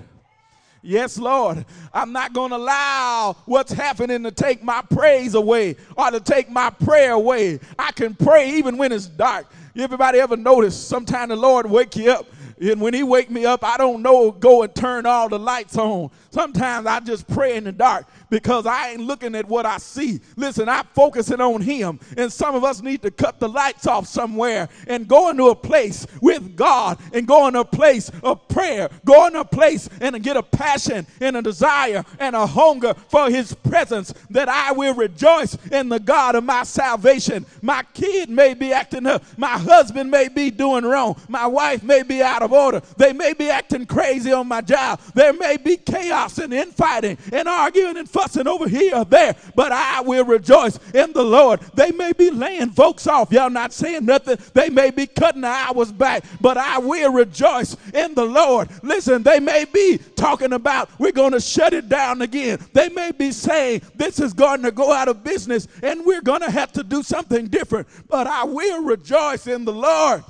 Yes, 0.82 1.18
Lord. 1.18 1.66
I'm 1.92 2.12
not 2.12 2.32
going 2.32 2.50
to 2.50 2.56
allow 2.56 3.36
what's 3.44 3.72
happening 3.72 4.22
to 4.22 4.30
take 4.30 4.64
my 4.64 4.82
praise 4.90 5.34
away 5.34 5.76
or 5.98 6.10
to 6.10 6.18
take 6.18 6.50
my 6.50 6.70
prayer 6.70 7.12
away. 7.12 7.60
I 7.78 7.92
can 7.92 8.14
pray 8.14 8.52
even 8.52 8.78
when 8.78 8.90
it's 8.90 9.06
dark. 9.06 9.46
Everybody 9.76 10.20
ever 10.20 10.36
notice 10.36 10.76
sometimes 10.76 11.30
the 11.30 11.36
Lord 11.36 11.68
wake 11.68 11.96
you 11.96 12.10
up 12.10 12.26
and 12.60 12.80
when 12.80 12.94
he 12.94 13.02
wake 13.02 13.30
me 13.30 13.44
up, 13.44 13.64
I 13.64 13.76
don't 13.76 14.02
know 14.02 14.30
go 14.30 14.62
and 14.62 14.74
turn 14.74 15.06
all 15.06 15.28
the 15.28 15.38
lights 15.38 15.76
on. 15.76 16.10
Sometimes 16.30 16.86
I 16.86 17.00
just 17.00 17.26
pray 17.26 17.56
in 17.56 17.64
the 17.64 17.72
dark 17.72 18.06
because 18.30 18.66
I 18.66 18.90
ain't 18.90 19.02
looking 19.02 19.34
at 19.34 19.46
what 19.46 19.66
I 19.66 19.78
see. 19.78 20.20
Listen, 20.36 20.68
I'm 20.68 20.86
focusing 20.94 21.40
on 21.40 21.60
him. 21.60 22.00
And 22.16 22.32
some 22.32 22.54
of 22.54 22.64
us 22.64 22.82
need 22.82 23.02
to 23.02 23.10
cut 23.10 23.38
the 23.40 23.48
lights 23.48 23.86
off 23.86 24.06
somewhere 24.06 24.68
and 24.86 25.06
go 25.08 25.30
into 25.30 25.48
a 25.48 25.54
place 25.54 26.06
with 26.20 26.56
God 26.56 26.98
and 27.12 27.26
go 27.26 27.46
into 27.46 27.60
a 27.60 27.64
place 27.64 28.10
of 28.22 28.46
prayer. 28.48 28.88
Go 29.04 29.26
into 29.26 29.40
a 29.40 29.44
place 29.44 29.88
and 30.00 30.22
get 30.22 30.36
a 30.36 30.42
passion 30.42 31.06
and 31.20 31.36
a 31.36 31.42
desire 31.42 32.04
and 32.18 32.34
a 32.36 32.46
hunger 32.46 32.94
for 33.08 33.30
his 33.30 33.54
presence 33.54 34.12
that 34.30 34.48
I 34.48 34.72
will 34.72 34.94
rejoice 34.94 35.56
in 35.70 35.88
the 35.88 36.00
God 36.00 36.34
of 36.34 36.44
my 36.44 36.62
salvation. 36.64 37.46
My 37.62 37.82
kid 37.94 38.30
may 38.30 38.54
be 38.54 38.72
acting 38.72 39.06
up. 39.06 39.24
My 39.36 39.58
husband 39.58 40.10
may 40.10 40.28
be 40.28 40.50
doing 40.50 40.84
wrong. 40.84 41.20
My 41.28 41.46
wife 41.46 41.82
may 41.82 42.02
be 42.02 42.22
out 42.22 42.42
of 42.42 42.52
order. 42.52 42.80
They 42.96 43.12
may 43.12 43.32
be 43.32 43.50
acting 43.50 43.86
crazy 43.86 44.32
on 44.32 44.48
my 44.48 44.60
job. 44.60 45.00
There 45.14 45.32
may 45.32 45.56
be 45.56 45.76
chaos 45.76 46.38
and 46.38 46.52
infighting 46.52 47.18
and 47.32 47.48
arguing 47.48 47.96
and 47.96 48.08
fussing 48.14 48.46
over 48.46 48.68
here 48.68 48.94
or 48.94 49.04
there, 49.04 49.34
but 49.56 49.72
I 49.72 50.00
will 50.00 50.24
rejoice 50.24 50.78
in 50.94 51.12
the 51.12 51.24
Lord. 51.24 51.60
They 51.74 51.90
may 51.90 52.12
be 52.12 52.30
laying 52.30 52.70
folks 52.70 53.08
off. 53.08 53.32
Y'all 53.32 53.50
not 53.50 53.72
saying 53.72 54.06
nothing. 54.06 54.38
They 54.54 54.70
may 54.70 54.92
be 54.92 55.08
cutting 55.08 55.40
the 55.40 55.48
hours 55.48 55.90
back, 55.90 56.24
but 56.40 56.56
I 56.56 56.78
will 56.78 57.12
rejoice 57.12 57.76
in 57.92 58.14
the 58.14 58.24
Lord. 58.24 58.68
Listen, 58.84 59.24
they 59.24 59.40
may 59.40 59.64
be 59.64 59.98
talking 60.14 60.52
about 60.52 60.88
we're 61.00 61.10
going 61.10 61.32
to 61.32 61.40
shut 61.40 61.74
it 61.74 61.88
down 61.88 62.22
again. 62.22 62.60
They 62.72 62.88
may 62.88 63.10
be 63.10 63.32
saying 63.32 63.82
this 63.96 64.20
is 64.20 64.32
going 64.32 64.62
to 64.62 64.70
go 64.70 64.92
out 64.92 65.08
of 65.08 65.24
business 65.24 65.66
and 65.82 66.06
we're 66.06 66.22
going 66.22 66.42
to 66.42 66.50
have 66.50 66.70
to 66.72 66.84
do 66.84 67.02
something 67.02 67.48
different, 67.48 67.88
but 68.08 68.28
I 68.28 68.44
will 68.44 68.84
rejoice 68.84 69.48
in 69.48 69.64
the 69.64 69.72
Lord. 69.72 70.22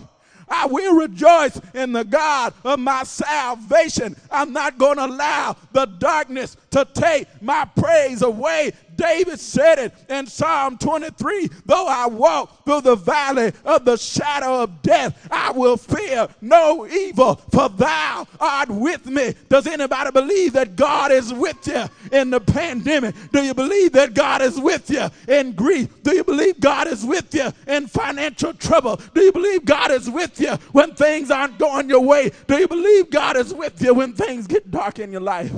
I 0.49 0.67
will 0.67 0.95
rejoice 0.95 1.61
in 1.75 1.93
the 1.93 2.05
God 2.05 2.55
of 2.65 2.79
my 2.79 3.05
salvation. 3.05 4.17
I'm 4.31 4.53
not 4.53 4.79
going 4.79 4.97
to 4.97 5.07
allow 5.07 5.57
the 5.73 5.87
darkness 5.87 6.57
to 6.71 6.87
take 6.95 7.29
my 7.43 7.65
praise 7.77 8.23
away. 8.23 8.73
David 8.97 9.41
said 9.41 9.79
it 9.79 9.95
in 10.09 10.27
Psalm 10.27 10.79
23 10.79 11.51
Though 11.67 11.87
I 11.87 12.07
walk 12.07 12.65
through 12.65 12.83
the 12.83 12.97
valley 12.97 13.53
of 13.65 13.85
the 13.85 13.97
shadow 13.97 14.63
of 14.63 14.83
death, 14.83 15.29
I 15.31 15.53
will 15.53 15.77
fear 15.77 16.29
no 16.41 16.87
evil, 16.87 17.37
for 17.51 17.69
thou 17.69 18.27
art 18.41 18.69
with 18.71 19.07
me. 19.07 19.35
Does 19.49 19.67
anybody 19.67 20.11
believe 20.11 20.53
that 20.55 20.77
God 20.77 21.13
is 21.13 21.33
with 21.33 21.67
you 21.67 21.85
in 22.13 22.31
the 22.31 22.41
pandemic? 22.41 23.15
Do 23.33 23.43
you 23.43 23.55
believe 23.55 23.93
that 23.93 24.15
God 24.15 24.43
is 24.43 24.59
with 24.59 24.91
you 24.91 25.09
in 25.29 25.53
grief? 25.53 26.03
Do 26.03 26.15
you 26.15 26.25
believe 26.25 26.61
God 26.61 26.87
is 26.87 27.05
with 27.05 27.35
you 27.35 27.53
in 27.67 27.87
financial 27.87 28.55
trouble? 28.55 29.01
Do 29.15 29.23
you 29.23 29.33
believe 29.33 29.65
God 29.65 29.91
is 29.91 30.09
with 30.09 30.41
you 30.41 30.53
when 30.73 30.95
things 30.95 31.31
aren't 31.31 31.59
going 31.59 31.89
your 31.89 32.01
way? 32.01 32.31
Do 32.47 32.59
you 32.59 32.69
believe 32.69 33.11
God 33.11 33.37
is 33.37 33.53
with 33.53 33.81
you 33.83 33.95
when 33.95 34.13
things 34.13 34.47
get 34.47 34.71
dark 34.71 34.99
in 34.99 35.13
your 35.13 35.21
life? 35.21 35.53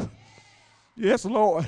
Yes, 0.96 1.24
Lord. 1.24 1.66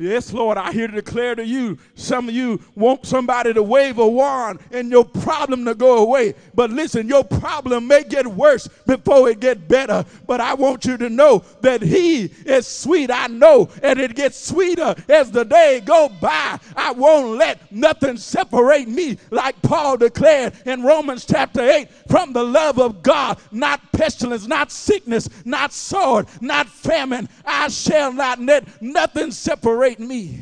Yes, 0.00 0.32
Lord, 0.32 0.56
I 0.56 0.72
here 0.72 0.86
to 0.86 0.94
declare 0.94 1.34
to 1.34 1.44
you, 1.44 1.76
some 1.94 2.30
of 2.30 2.34
you 2.34 2.58
want 2.74 3.04
somebody 3.04 3.52
to 3.52 3.62
wave 3.62 3.98
a 3.98 4.08
wand 4.08 4.60
and 4.72 4.90
your 4.90 5.04
problem 5.04 5.66
to 5.66 5.74
go 5.74 5.98
away. 5.98 6.34
But 6.54 6.70
listen, 6.70 7.06
your 7.06 7.22
problem 7.22 7.86
may 7.86 8.04
get 8.04 8.26
worse 8.26 8.66
before 8.86 9.28
it 9.28 9.40
get 9.40 9.68
better. 9.68 10.06
But 10.26 10.40
I 10.40 10.54
want 10.54 10.86
you 10.86 10.96
to 10.96 11.10
know 11.10 11.44
that 11.60 11.82
he 11.82 12.32
is 12.46 12.66
sweet. 12.66 13.10
I 13.10 13.26
know, 13.26 13.68
and 13.82 14.00
it 14.00 14.16
gets 14.16 14.42
sweeter 14.42 14.94
as 15.06 15.30
the 15.32 15.44
day 15.44 15.82
go 15.84 16.08
by. 16.08 16.58
I 16.74 16.92
won't 16.92 17.36
let 17.36 17.70
nothing 17.70 18.16
separate 18.16 18.88
me, 18.88 19.18
like 19.30 19.60
Paul 19.60 19.98
declared 19.98 20.54
in 20.64 20.82
Romans 20.82 21.26
chapter 21.26 21.60
8, 21.60 21.90
from 22.08 22.32
the 22.32 22.42
love 22.42 22.78
of 22.78 23.02
God, 23.02 23.38
not 23.52 23.92
pestilence, 23.92 24.46
not 24.46 24.72
sickness, 24.72 25.28
not 25.44 25.74
sword, 25.74 26.26
not 26.40 26.68
famine. 26.68 27.28
I 27.44 27.68
shall 27.68 28.14
not 28.14 28.40
let 28.40 28.80
nothing 28.80 29.30
separate 29.30 29.89
me 29.98 30.40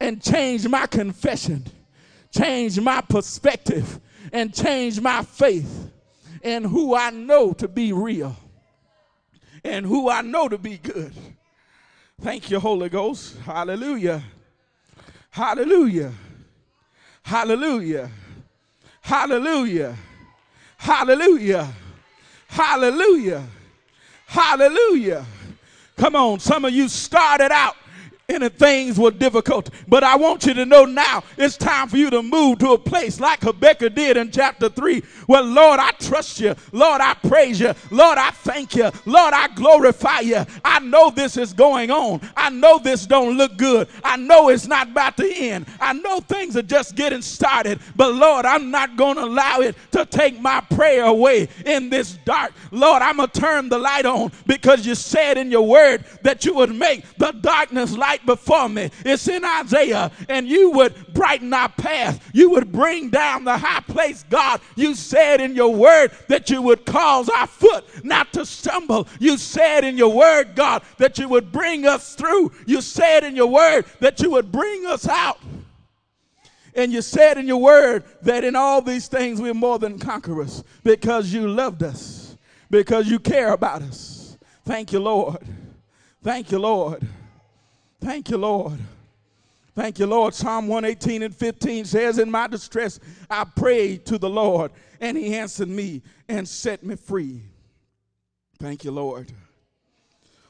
and 0.00 0.22
change 0.22 0.66
my 0.68 0.86
confession, 0.86 1.64
change 2.30 2.78
my 2.80 3.00
perspective, 3.00 4.00
and 4.32 4.54
change 4.54 5.00
my 5.00 5.22
faith 5.22 5.90
in 6.42 6.64
who 6.64 6.94
I 6.94 7.10
know 7.10 7.52
to 7.54 7.68
be 7.68 7.92
real 7.92 8.36
and 9.64 9.84
who 9.84 10.10
I 10.10 10.22
know 10.22 10.48
to 10.48 10.58
be 10.58 10.78
good. 10.78 11.12
Thank 12.20 12.50
you, 12.50 12.60
Holy 12.60 12.88
Ghost. 12.88 13.36
Hallelujah. 13.38 14.22
Hallelujah. 15.30 16.12
Hallelujah. 17.22 18.10
Hallelujah. 19.00 19.96
Hallelujah. 20.78 21.68
Hallelujah. 22.46 23.44
Hallelujah. 24.26 25.26
Come 25.96 26.16
on, 26.16 26.40
some 26.40 26.64
of 26.64 26.72
you 26.72 26.88
started 26.88 27.52
out 27.52 27.76
and 28.28 28.52
things 28.54 28.98
were 28.98 29.12
difficult. 29.12 29.70
But 29.86 30.02
I 30.02 30.16
want 30.16 30.46
you 30.46 30.54
to 30.54 30.66
know 30.66 30.84
now 30.84 31.22
it's 31.36 31.56
time 31.56 31.88
for 31.88 31.96
you 31.96 32.10
to 32.10 32.22
move 32.22 32.58
to 32.58 32.72
a 32.72 32.78
place 32.78 33.20
like 33.20 33.40
Habakkuk 33.42 33.94
did 33.94 34.16
in 34.16 34.32
chapter 34.32 34.68
3. 34.68 35.02
Well, 35.28 35.44
Lord, 35.44 35.78
I 35.78 35.92
trust 35.92 36.40
you. 36.40 36.56
Lord, 36.72 37.00
I 37.00 37.14
praise 37.14 37.60
you. 37.60 37.72
Lord, 37.92 38.18
I 38.18 38.30
thank 38.30 38.74
you. 38.74 38.90
Lord, 39.04 39.32
I 39.32 39.46
glorify 39.54 40.20
you. 40.20 40.44
I 40.64 40.80
know 40.80 41.10
this 41.10 41.36
is 41.36 41.52
going 41.52 41.92
on. 41.92 42.20
I 42.36 42.50
know 42.50 42.80
this 42.80 43.06
don't 43.06 43.36
look 43.36 43.56
good. 43.56 43.88
I 44.02 44.16
know 44.16 44.48
it's 44.48 44.66
not 44.66 44.88
about 44.88 45.16
to 45.18 45.32
end. 45.32 45.66
I 45.80 45.92
know 45.92 46.18
things 46.18 46.56
are 46.56 46.62
just 46.62 46.96
getting 46.96 47.22
started. 47.22 47.78
But 47.94 48.14
Lord, 48.14 48.44
I'm 48.44 48.72
not 48.72 48.96
going 48.96 49.16
to 49.16 49.24
allow 49.24 49.60
it 49.60 49.76
to 49.92 50.04
take 50.04 50.40
my 50.40 50.60
prayer 50.62 51.04
away 51.04 51.48
in 51.64 51.90
this 51.90 52.18
dark. 52.24 52.52
Lord, 52.72 53.02
I'm 53.02 53.18
going 53.18 53.28
to 53.28 53.40
turn 53.40 53.68
the 53.68 53.78
light 53.78 54.04
on 54.04 54.32
because 54.46 54.84
you 54.84 54.96
said 54.96 55.38
in 55.38 55.52
your 55.52 55.66
word 55.66 56.04
that 56.22 56.44
you 56.44 56.54
would 56.56 56.74
make 56.74 57.04
the 57.18 57.30
darkness 57.30 57.96
light 57.96 58.15
before 58.24 58.68
me. 58.68 58.90
It's 59.04 59.26
in 59.28 59.44
Isaiah, 59.44 60.10
and 60.28 60.48
you 60.48 60.70
would 60.70 61.12
brighten 61.12 61.52
our 61.52 61.68
path. 61.68 62.30
You 62.32 62.50
would 62.50 62.72
bring 62.72 63.10
down 63.10 63.44
the 63.44 63.58
high 63.58 63.80
place. 63.80 64.24
God, 64.30 64.60
you 64.76 64.94
said 64.94 65.40
in 65.40 65.54
your 65.54 65.74
word 65.74 66.12
that 66.28 66.48
you 66.48 66.62
would 66.62 66.86
cause 66.86 67.28
our 67.28 67.46
foot 67.46 67.84
not 68.04 68.32
to 68.34 68.46
stumble. 68.46 69.08
You 69.18 69.36
said 69.36 69.84
in 69.84 69.98
your 69.98 70.12
word, 70.12 70.54
God, 70.54 70.82
that 70.98 71.18
you 71.18 71.28
would 71.28 71.52
bring 71.52 71.86
us 71.86 72.14
through. 72.14 72.52
You 72.66 72.80
said 72.80 73.24
in 73.24 73.36
your 73.36 73.48
word 73.48 73.86
that 74.00 74.20
you 74.20 74.30
would 74.30 74.52
bring 74.52 74.86
us 74.86 75.08
out. 75.08 75.40
And 76.74 76.92
you 76.92 77.00
said 77.00 77.38
in 77.38 77.46
your 77.46 77.60
word 77.60 78.04
that 78.22 78.44
in 78.44 78.54
all 78.54 78.82
these 78.82 79.08
things 79.08 79.40
we're 79.40 79.54
more 79.54 79.78
than 79.78 79.98
conquerors 79.98 80.62
because 80.84 81.32
you 81.32 81.48
loved 81.48 81.82
us, 81.82 82.36
because 82.70 83.08
you 83.08 83.18
care 83.18 83.54
about 83.54 83.80
us. 83.80 84.36
Thank 84.64 84.92
you, 84.92 85.00
Lord. 85.00 85.38
Thank 86.22 86.52
you, 86.52 86.58
Lord. 86.58 87.06
Thank 88.00 88.30
you, 88.30 88.36
Lord. 88.36 88.78
Thank 89.74 89.98
you, 89.98 90.06
Lord. 90.06 90.32
Psalm 90.32 90.68
118 90.68 91.22
and 91.22 91.34
15 91.34 91.84
says, 91.84 92.18
In 92.18 92.30
my 92.30 92.46
distress, 92.46 92.98
I 93.28 93.44
prayed 93.44 94.06
to 94.06 94.18
the 94.18 94.28
Lord, 94.28 94.72
and 95.00 95.16
he 95.16 95.34
answered 95.34 95.68
me 95.68 96.02
and 96.28 96.48
set 96.48 96.82
me 96.82 96.96
free. 96.96 97.42
Thank 98.58 98.84
you, 98.84 98.90
Lord. 98.90 99.30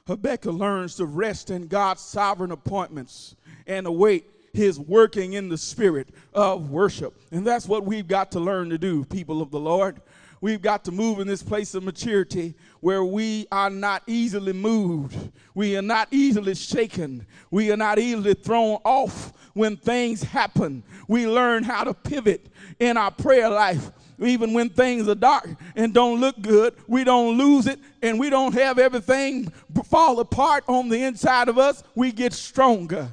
Habakkuk 0.06 0.54
learns 0.54 0.94
to 0.96 1.06
rest 1.06 1.50
in 1.50 1.66
God's 1.66 2.02
sovereign 2.02 2.52
appointments 2.52 3.34
and 3.66 3.86
await 3.86 4.30
his 4.52 4.78
working 4.78 5.32
in 5.32 5.48
the 5.48 5.58
spirit 5.58 6.08
of 6.32 6.70
worship. 6.70 7.20
And 7.32 7.44
that's 7.44 7.66
what 7.66 7.84
we've 7.84 8.06
got 8.06 8.30
to 8.32 8.40
learn 8.40 8.70
to 8.70 8.78
do, 8.78 9.04
people 9.04 9.42
of 9.42 9.50
the 9.50 9.60
Lord. 9.60 10.00
We've 10.46 10.62
got 10.62 10.84
to 10.84 10.92
move 10.92 11.18
in 11.18 11.26
this 11.26 11.42
place 11.42 11.74
of 11.74 11.82
maturity 11.82 12.54
where 12.78 13.04
we 13.04 13.48
are 13.50 13.68
not 13.68 14.04
easily 14.06 14.52
moved. 14.52 15.32
We 15.56 15.76
are 15.76 15.82
not 15.82 16.06
easily 16.12 16.54
shaken. 16.54 17.26
We 17.50 17.72
are 17.72 17.76
not 17.76 17.98
easily 17.98 18.34
thrown 18.34 18.78
off 18.84 19.32
when 19.54 19.76
things 19.76 20.22
happen. 20.22 20.84
We 21.08 21.26
learn 21.26 21.64
how 21.64 21.82
to 21.82 21.92
pivot 21.92 22.46
in 22.78 22.96
our 22.96 23.10
prayer 23.10 23.50
life. 23.50 23.90
Even 24.20 24.52
when 24.52 24.68
things 24.68 25.08
are 25.08 25.16
dark 25.16 25.48
and 25.74 25.92
don't 25.92 26.20
look 26.20 26.40
good, 26.40 26.76
we 26.86 27.02
don't 27.02 27.36
lose 27.36 27.66
it 27.66 27.80
and 28.00 28.20
we 28.20 28.30
don't 28.30 28.54
have 28.54 28.78
everything 28.78 29.52
fall 29.86 30.20
apart 30.20 30.62
on 30.68 30.88
the 30.88 31.02
inside 31.02 31.48
of 31.48 31.58
us. 31.58 31.82
We 31.96 32.12
get 32.12 32.32
stronger 32.32 33.10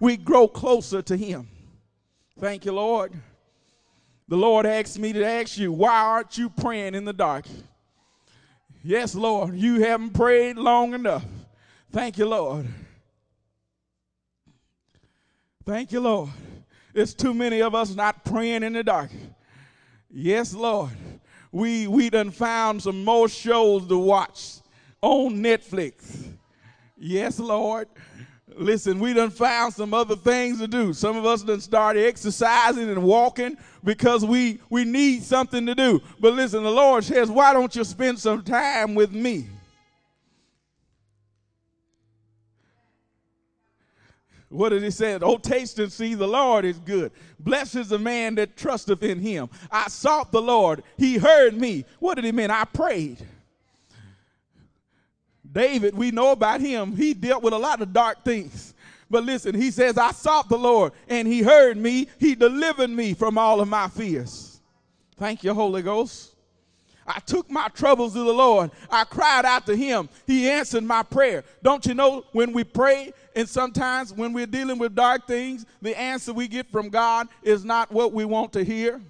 we 0.00 0.16
grow 0.16 0.48
closer 0.48 1.02
to 1.02 1.16
Him. 1.16 1.48
Thank 2.38 2.64
you, 2.64 2.72
Lord. 2.72 3.12
The 4.26 4.36
Lord 4.36 4.64
asked 4.64 4.98
me 4.98 5.12
to 5.12 5.24
ask 5.24 5.58
you, 5.58 5.70
why 5.70 6.00
aren't 6.00 6.38
you 6.38 6.48
praying 6.48 6.94
in 6.94 7.04
the 7.04 7.12
dark? 7.12 7.44
Yes, 8.82 9.14
Lord, 9.14 9.54
you 9.54 9.80
haven't 9.80 10.10
prayed 10.10 10.56
long 10.56 10.94
enough. 10.94 11.24
Thank 11.90 12.18
you, 12.18 12.26
Lord. 12.26 12.66
Thank 15.64 15.92
you, 15.92 16.00
Lord. 16.00 16.30
It's 16.94 17.14
too 17.14 17.34
many 17.34 17.60
of 17.62 17.74
us 17.74 17.94
not 17.94 18.24
praying 18.24 18.62
in 18.62 18.74
the 18.74 18.82
dark. 18.82 19.10
Yes, 20.10 20.54
Lord. 20.54 20.90
We 21.50 21.86
we 21.86 22.10
done 22.10 22.30
found 22.30 22.82
some 22.82 23.04
more 23.04 23.28
shows 23.28 23.86
to 23.88 23.96
watch 23.96 24.60
on 25.00 25.36
Netflix. 25.36 26.24
Yes, 26.96 27.38
Lord. 27.38 27.88
Listen, 28.56 29.00
we 29.00 29.12
done 29.12 29.30
found 29.30 29.74
some 29.74 29.92
other 29.92 30.16
things 30.16 30.60
to 30.60 30.68
do. 30.68 30.92
Some 30.92 31.16
of 31.16 31.26
us 31.26 31.42
done 31.42 31.60
started 31.60 32.06
exercising 32.06 32.88
and 32.88 33.02
walking 33.02 33.56
because 33.82 34.24
we, 34.24 34.60
we 34.70 34.84
need 34.84 35.22
something 35.24 35.66
to 35.66 35.74
do. 35.74 36.00
But 36.20 36.34
listen, 36.34 36.62
the 36.62 36.70
Lord 36.70 37.04
says, 37.04 37.30
why 37.30 37.52
don't 37.52 37.74
you 37.74 37.84
spend 37.84 38.18
some 38.18 38.42
time 38.42 38.94
with 38.94 39.12
me? 39.12 39.46
What 44.48 44.68
did 44.68 44.84
he 44.84 44.90
say? 44.92 45.18
Oh, 45.20 45.36
taste 45.36 45.80
and 45.80 45.92
see 45.92 46.14
the 46.14 46.28
Lord 46.28 46.64
is 46.64 46.78
good. 46.78 47.10
Blessed 47.40 47.74
is 47.74 47.88
the 47.88 47.98
man 47.98 48.36
that 48.36 48.56
trusteth 48.56 49.02
in 49.02 49.18
him. 49.18 49.50
I 49.68 49.88
sought 49.88 50.30
the 50.30 50.40
Lord. 50.40 50.84
He 50.96 51.18
heard 51.18 51.54
me. 51.60 51.84
What 51.98 52.14
did 52.14 52.24
he 52.24 52.30
mean? 52.30 52.52
I 52.52 52.64
prayed. 52.64 53.26
David, 55.54 55.94
we 55.94 56.10
know 56.10 56.32
about 56.32 56.60
him, 56.60 56.94
he 56.96 57.14
dealt 57.14 57.42
with 57.42 57.54
a 57.54 57.58
lot 57.58 57.80
of 57.80 57.92
dark 57.92 58.24
things. 58.24 58.74
But 59.08 59.24
listen, 59.24 59.54
he 59.54 59.70
says, 59.70 59.96
I 59.96 60.10
sought 60.10 60.48
the 60.48 60.58
Lord 60.58 60.92
and 61.08 61.28
he 61.28 61.42
heard 61.42 61.76
me. 61.76 62.08
He 62.18 62.34
delivered 62.34 62.90
me 62.90 63.14
from 63.14 63.38
all 63.38 63.60
of 63.60 63.68
my 63.68 63.88
fears. 63.88 64.60
Thank 65.16 65.44
you, 65.44 65.54
Holy 65.54 65.82
Ghost. 65.82 66.32
I 67.06 67.20
took 67.20 67.48
my 67.50 67.68
troubles 67.68 68.14
to 68.14 68.24
the 68.24 68.32
Lord. 68.32 68.70
I 68.90 69.04
cried 69.04 69.44
out 69.44 69.66
to 69.66 69.76
him. 69.76 70.08
He 70.26 70.48
answered 70.48 70.82
my 70.82 71.02
prayer. 71.02 71.44
Don't 71.62 71.84
you 71.86 71.94
know 71.94 72.24
when 72.32 72.52
we 72.52 72.64
pray 72.64 73.12
and 73.36 73.48
sometimes 73.48 74.12
when 74.12 74.32
we're 74.32 74.46
dealing 74.46 74.78
with 74.78 74.94
dark 74.94 75.26
things, 75.26 75.66
the 75.82 75.96
answer 75.98 76.32
we 76.32 76.48
get 76.48 76.70
from 76.72 76.88
God 76.88 77.28
is 77.42 77.64
not 77.64 77.92
what 77.92 78.12
we 78.12 78.24
want 78.24 78.52
to 78.54 78.64
hear? 78.64 79.00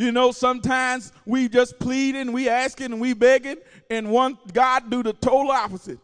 You 0.00 0.12
know, 0.12 0.32
sometimes 0.32 1.12
we 1.26 1.46
just 1.46 1.78
pleading, 1.78 2.32
we 2.32 2.48
asking, 2.48 2.86
and 2.86 3.00
we 3.02 3.12
begging, 3.12 3.58
and 3.90 4.10
one 4.10 4.38
God 4.50 4.88
do 4.88 5.02
the 5.02 5.12
total 5.12 5.50
opposite. 5.50 5.98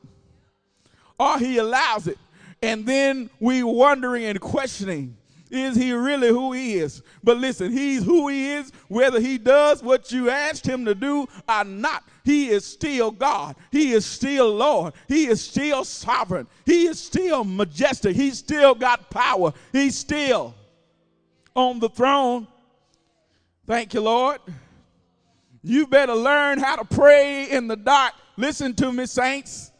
Or 1.19 1.39
he 1.39 1.57
allows 1.57 2.07
it. 2.07 2.19
And 2.61 2.85
then 2.85 3.31
we 3.41 3.63
wondering 3.63 4.25
and 4.25 4.39
questioning, 4.39 5.17
is 5.51 5.77
he 5.77 5.95
really 5.95 6.29
who 6.29 6.53
he 6.53 6.75
is? 6.75 7.03
But 7.25 7.39
listen, 7.39 7.73
he's 7.73 8.05
who 8.05 8.29
he 8.29 8.51
is, 8.51 8.71
whether 8.89 9.19
he 9.19 9.39
does 9.39 9.83
what 9.83 10.13
you 10.13 10.29
asked 10.29 10.67
him 10.67 10.85
to 10.85 10.95
do 10.95 11.27
or 11.49 11.65
not. 11.65 12.05
He 12.23 12.51
is 12.51 12.67
still 12.67 13.11
God. 13.11 13.57
He 13.73 13.93
is 13.93 14.05
still 14.05 14.55
Lord. 14.55 14.93
He 15.09 15.27
is 15.27 15.41
still 15.41 15.85
sovereign. 15.85 16.47
He 16.67 16.87
is 16.87 17.01
still 17.01 17.45
majestic. 17.45 18.15
He's 18.15 18.37
still 18.37 18.75
got 18.75 19.09
power. 19.09 19.55
He's 19.73 19.97
still 19.97 20.55
on 21.55 21.81
the 21.81 21.89
throne. 21.89 22.47
Thank 23.67 23.95
you, 23.95 24.01
Lord. 24.01 24.39
You 25.63 25.89
better 25.89 26.15
learn 26.15 26.61
how 26.61 26.77
to 26.77 26.85
pray 26.85 27.51
in 27.51 27.67
the 27.67 27.75
dark. 27.75 28.13
Listen 28.37 28.75
to 28.75 28.93
me, 28.93 29.07
saints. 29.07 29.73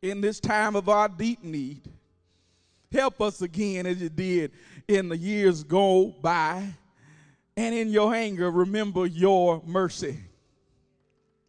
In 0.00 0.22
this 0.22 0.40
time 0.40 0.74
of 0.74 0.88
our 0.88 1.08
deep 1.08 1.44
need, 1.44 1.82
help 2.90 3.20
us 3.20 3.42
again 3.42 3.84
as 3.84 4.00
you 4.00 4.08
did 4.08 4.52
in 4.88 5.10
the 5.10 5.16
years 5.18 5.62
go 5.62 6.14
by. 6.22 6.66
And 7.58 7.74
in 7.74 7.88
your 7.90 8.14
anger, 8.14 8.50
remember 8.50 9.04
your 9.04 9.62
mercy. 9.66 10.18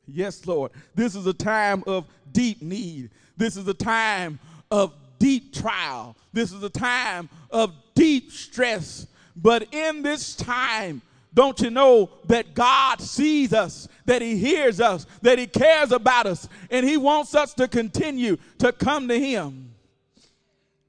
Yes, 0.06 0.46
Lord. 0.46 0.72
This 0.96 1.16
is 1.16 1.26
a 1.26 1.34
time 1.34 1.84
of 1.88 2.06
deep 2.34 2.62
need. 2.62 3.12
This 3.38 3.56
is 3.56 3.68
a 3.68 3.74
time 3.74 4.40
of 4.72 4.94
deep 5.20 5.54
trial. 5.54 6.16
This 6.34 6.52
is 6.52 6.64
a 6.64 6.70
time 6.70 7.30
of 7.52 7.74
deep 7.96 8.32
stress. 8.32 9.08
But 9.36 9.74
in 9.74 10.02
this 10.02 10.36
time, 10.36 11.02
don't 11.34 11.60
you 11.60 11.70
know 11.70 12.10
that 12.26 12.56
God 12.56 13.00
sees 13.00 13.54
us, 13.54 13.88
that 14.06 14.22
He 14.22 14.38
hears 14.38 14.82
us, 14.82 15.06
that 15.22 15.38
He 15.38 15.46
cares 15.46 15.92
about 15.92 16.26
us, 16.26 16.50
and 16.72 16.86
He 16.86 16.98
wants 16.98 17.36
us 17.36 17.54
to 17.56 17.68
continue 17.68 18.38
to 18.58 18.72
come 18.72 19.08
to 19.08 19.20
Him 19.20 19.72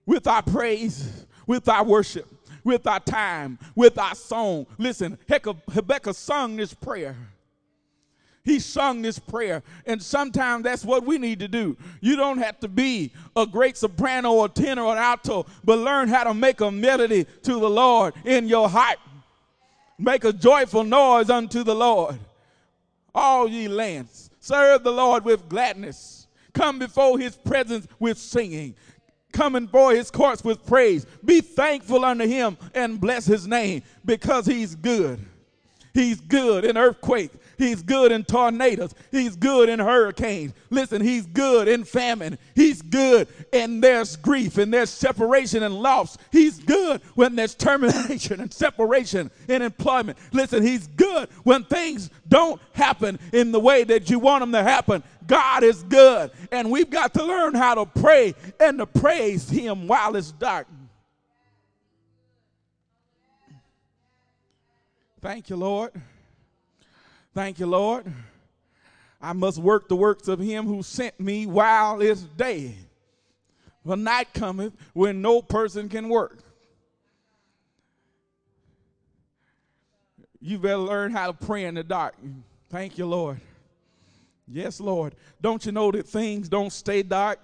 with 0.06 0.26
our 0.26 0.42
praise, 0.42 1.26
with 1.46 1.68
our 1.68 1.84
worship, 1.84 2.26
with 2.64 2.86
our 2.86 3.00
time, 3.00 3.58
with 3.74 3.98
our 3.98 4.14
song. 4.14 4.66
Listen, 4.78 5.18
Habakkuk 5.28 6.14
sung 6.14 6.56
this 6.56 6.72
prayer. 6.72 7.14
He 8.48 8.60
sung 8.60 9.02
this 9.02 9.18
prayer. 9.18 9.62
And 9.84 10.02
sometimes 10.02 10.64
that's 10.64 10.82
what 10.82 11.04
we 11.04 11.18
need 11.18 11.38
to 11.40 11.48
do. 11.48 11.76
You 12.00 12.16
don't 12.16 12.38
have 12.38 12.58
to 12.60 12.68
be 12.68 13.12
a 13.36 13.46
great 13.46 13.76
soprano 13.76 14.32
or 14.32 14.48
tenor 14.48 14.84
or 14.84 14.96
alto, 14.96 15.44
but 15.64 15.78
learn 15.78 16.08
how 16.08 16.24
to 16.24 16.32
make 16.32 16.62
a 16.62 16.70
melody 16.70 17.26
to 17.42 17.52
the 17.52 17.68
Lord 17.68 18.14
in 18.24 18.48
your 18.48 18.66
heart. 18.66 18.96
Make 19.98 20.24
a 20.24 20.32
joyful 20.32 20.82
noise 20.82 21.28
unto 21.28 21.62
the 21.62 21.74
Lord. 21.74 22.18
All 23.14 23.48
ye 23.48 23.68
lands, 23.68 24.30
serve 24.40 24.82
the 24.82 24.92
Lord 24.92 25.26
with 25.26 25.46
gladness. 25.50 26.26
Come 26.54 26.78
before 26.78 27.18
his 27.18 27.36
presence 27.36 27.86
with 27.98 28.16
singing. 28.16 28.76
Come 29.32 29.52
before 29.52 29.94
his 29.94 30.10
courts 30.10 30.42
with 30.42 30.64
praise. 30.64 31.04
Be 31.22 31.42
thankful 31.42 32.02
unto 32.02 32.26
him 32.26 32.56
and 32.74 32.98
bless 32.98 33.26
his 33.26 33.46
name 33.46 33.82
because 34.06 34.46
he's 34.46 34.74
good. 34.74 35.20
He's 35.92 36.20
good 36.20 36.64
in 36.64 36.76
earthquake. 36.76 37.32
He's 37.58 37.82
good 37.82 38.12
in 38.12 38.24
tornadoes. 38.24 38.94
He's 39.10 39.34
good 39.34 39.68
in 39.68 39.80
hurricanes. 39.80 40.54
Listen, 40.70 41.02
he's 41.02 41.26
good 41.26 41.66
in 41.66 41.84
famine. 41.84 42.38
He's 42.54 42.80
good 42.80 43.26
and 43.52 43.82
there's 43.82 44.14
grief 44.16 44.58
and 44.58 44.72
there's 44.72 44.90
separation 44.90 45.64
and 45.64 45.74
loss. 45.74 46.16
He's 46.30 46.60
good 46.60 47.02
when 47.16 47.34
there's 47.34 47.56
termination 47.56 48.40
and 48.40 48.52
separation 48.52 49.30
in 49.48 49.62
employment. 49.62 50.18
Listen, 50.32 50.62
he's 50.62 50.86
good 50.86 51.28
when 51.42 51.64
things 51.64 52.10
don't 52.28 52.60
happen 52.72 53.18
in 53.32 53.50
the 53.50 53.60
way 53.60 53.82
that 53.84 54.08
you 54.08 54.20
want 54.20 54.42
them 54.42 54.52
to 54.52 54.62
happen. 54.62 55.02
God 55.26 55.64
is 55.64 55.82
good. 55.82 56.30
And 56.52 56.70
we've 56.70 56.88
got 56.88 57.12
to 57.14 57.24
learn 57.24 57.54
how 57.54 57.74
to 57.74 57.86
pray 57.86 58.34
and 58.60 58.78
to 58.78 58.86
praise 58.86 59.50
Him 59.50 59.88
while 59.88 60.14
it's 60.16 60.32
dark. 60.32 60.68
Thank 65.20 65.50
you, 65.50 65.56
Lord. 65.56 65.92
Thank 67.38 67.60
you, 67.60 67.66
Lord. 67.66 68.04
I 69.20 69.32
must 69.32 69.58
work 69.58 69.88
the 69.88 69.94
works 69.94 70.26
of 70.26 70.40
him 70.40 70.66
who 70.66 70.82
sent 70.82 71.20
me 71.20 71.46
while 71.46 72.02
it's 72.02 72.22
day. 72.22 72.74
For 73.86 73.96
night 73.96 74.34
cometh 74.34 74.72
when 74.92 75.22
no 75.22 75.40
person 75.40 75.88
can 75.88 76.08
work. 76.08 76.40
You 80.40 80.58
better 80.58 80.78
learn 80.78 81.12
how 81.12 81.28
to 81.28 81.32
pray 81.32 81.66
in 81.66 81.76
the 81.76 81.84
dark. 81.84 82.16
Thank 82.70 82.98
you, 82.98 83.06
Lord. 83.06 83.40
Yes, 84.48 84.80
Lord. 84.80 85.14
Don't 85.40 85.64
you 85.64 85.70
know 85.70 85.92
that 85.92 86.08
things 86.08 86.48
don't 86.48 86.72
stay 86.72 87.04
dark? 87.04 87.38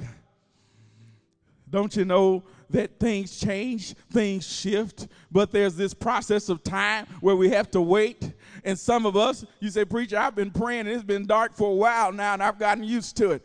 Don't 1.71 1.95
you 1.95 2.05
know 2.05 2.43
that 2.71 2.99
things 2.99 3.39
change, 3.39 3.95
things 4.13 4.47
shift, 4.47 5.09
but 5.31 5.51
there's 5.51 5.77
this 5.77 5.95
process 5.95 6.49
of 6.49 6.63
time 6.63 7.07
where 7.21 7.37
we 7.37 7.51
have 7.51 7.71
to 7.73 7.81
wait. 7.81 8.33
And 8.65 8.79
some 8.79 9.07
of 9.07 9.17
us, 9.17 9.45
you 9.61 9.71
say, 9.71 9.85
Preacher, 9.85 10.19
I've 10.19 10.35
been 10.35 10.51
praying 10.51 10.81
and 10.81 10.91
it's 10.91 11.03
been 11.03 11.27
dark 11.27 11.55
for 11.55 11.71
a 11.71 11.75
while 11.75 12.13
now 12.13 12.35
and 12.35 12.43
I've 12.43 12.59
gotten 12.59 12.85
used 12.85 13.17
to 13.19 13.33
it. 13.33 13.43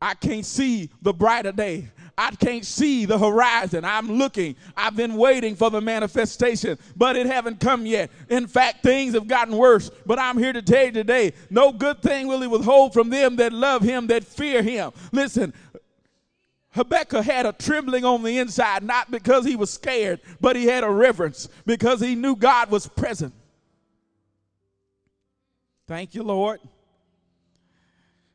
I 0.00 0.14
can't 0.14 0.46
see 0.46 0.90
the 1.02 1.12
brighter 1.12 1.52
day. 1.52 1.88
I 2.18 2.32
can't 2.32 2.66
see 2.66 3.04
the 3.04 3.16
horizon. 3.16 3.84
I'm 3.84 4.18
looking. 4.18 4.56
I've 4.76 4.96
been 4.96 5.14
waiting 5.14 5.54
for 5.54 5.70
the 5.70 5.80
manifestation, 5.80 6.76
but 6.96 7.14
it 7.14 7.26
haven't 7.26 7.60
come 7.60 7.86
yet. 7.86 8.10
In 8.28 8.48
fact, 8.48 8.82
things 8.82 9.14
have 9.14 9.28
gotten 9.28 9.56
worse. 9.56 9.88
But 10.04 10.18
I'm 10.18 10.36
here 10.36 10.52
to 10.52 10.60
tell 10.60 10.86
you 10.86 10.90
today, 10.90 11.32
no 11.48 11.70
good 11.70 12.02
thing 12.02 12.26
will 12.26 12.40
he 12.40 12.48
withhold 12.48 12.92
from 12.92 13.08
them 13.08 13.36
that 13.36 13.52
love 13.52 13.82
him, 13.82 14.08
that 14.08 14.24
fear 14.24 14.62
him. 14.62 14.90
Listen, 15.12 15.54
Habakkuk 16.78 17.24
had 17.24 17.44
a 17.44 17.52
trembling 17.52 18.04
on 18.04 18.22
the 18.22 18.38
inside, 18.38 18.84
not 18.84 19.10
because 19.10 19.44
he 19.44 19.56
was 19.56 19.68
scared, 19.68 20.20
but 20.40 20.54
he 20.54 20.66
had 20.66 20.84
a 20.84 20.90
reverence 20.90 21.48
because 21.66 22.00
he 22.00 22.14
knew 22.14 22.36
God 22.36 22.70
was 22.70 22.86
present. 22.86 23.34
Thank 25.88 26.14
you, 26.14 26.22
Lord. 26.22 26.60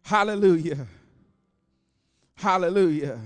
Hallelujah. 0.04 0.86
Hallelujah. 2.36 3.18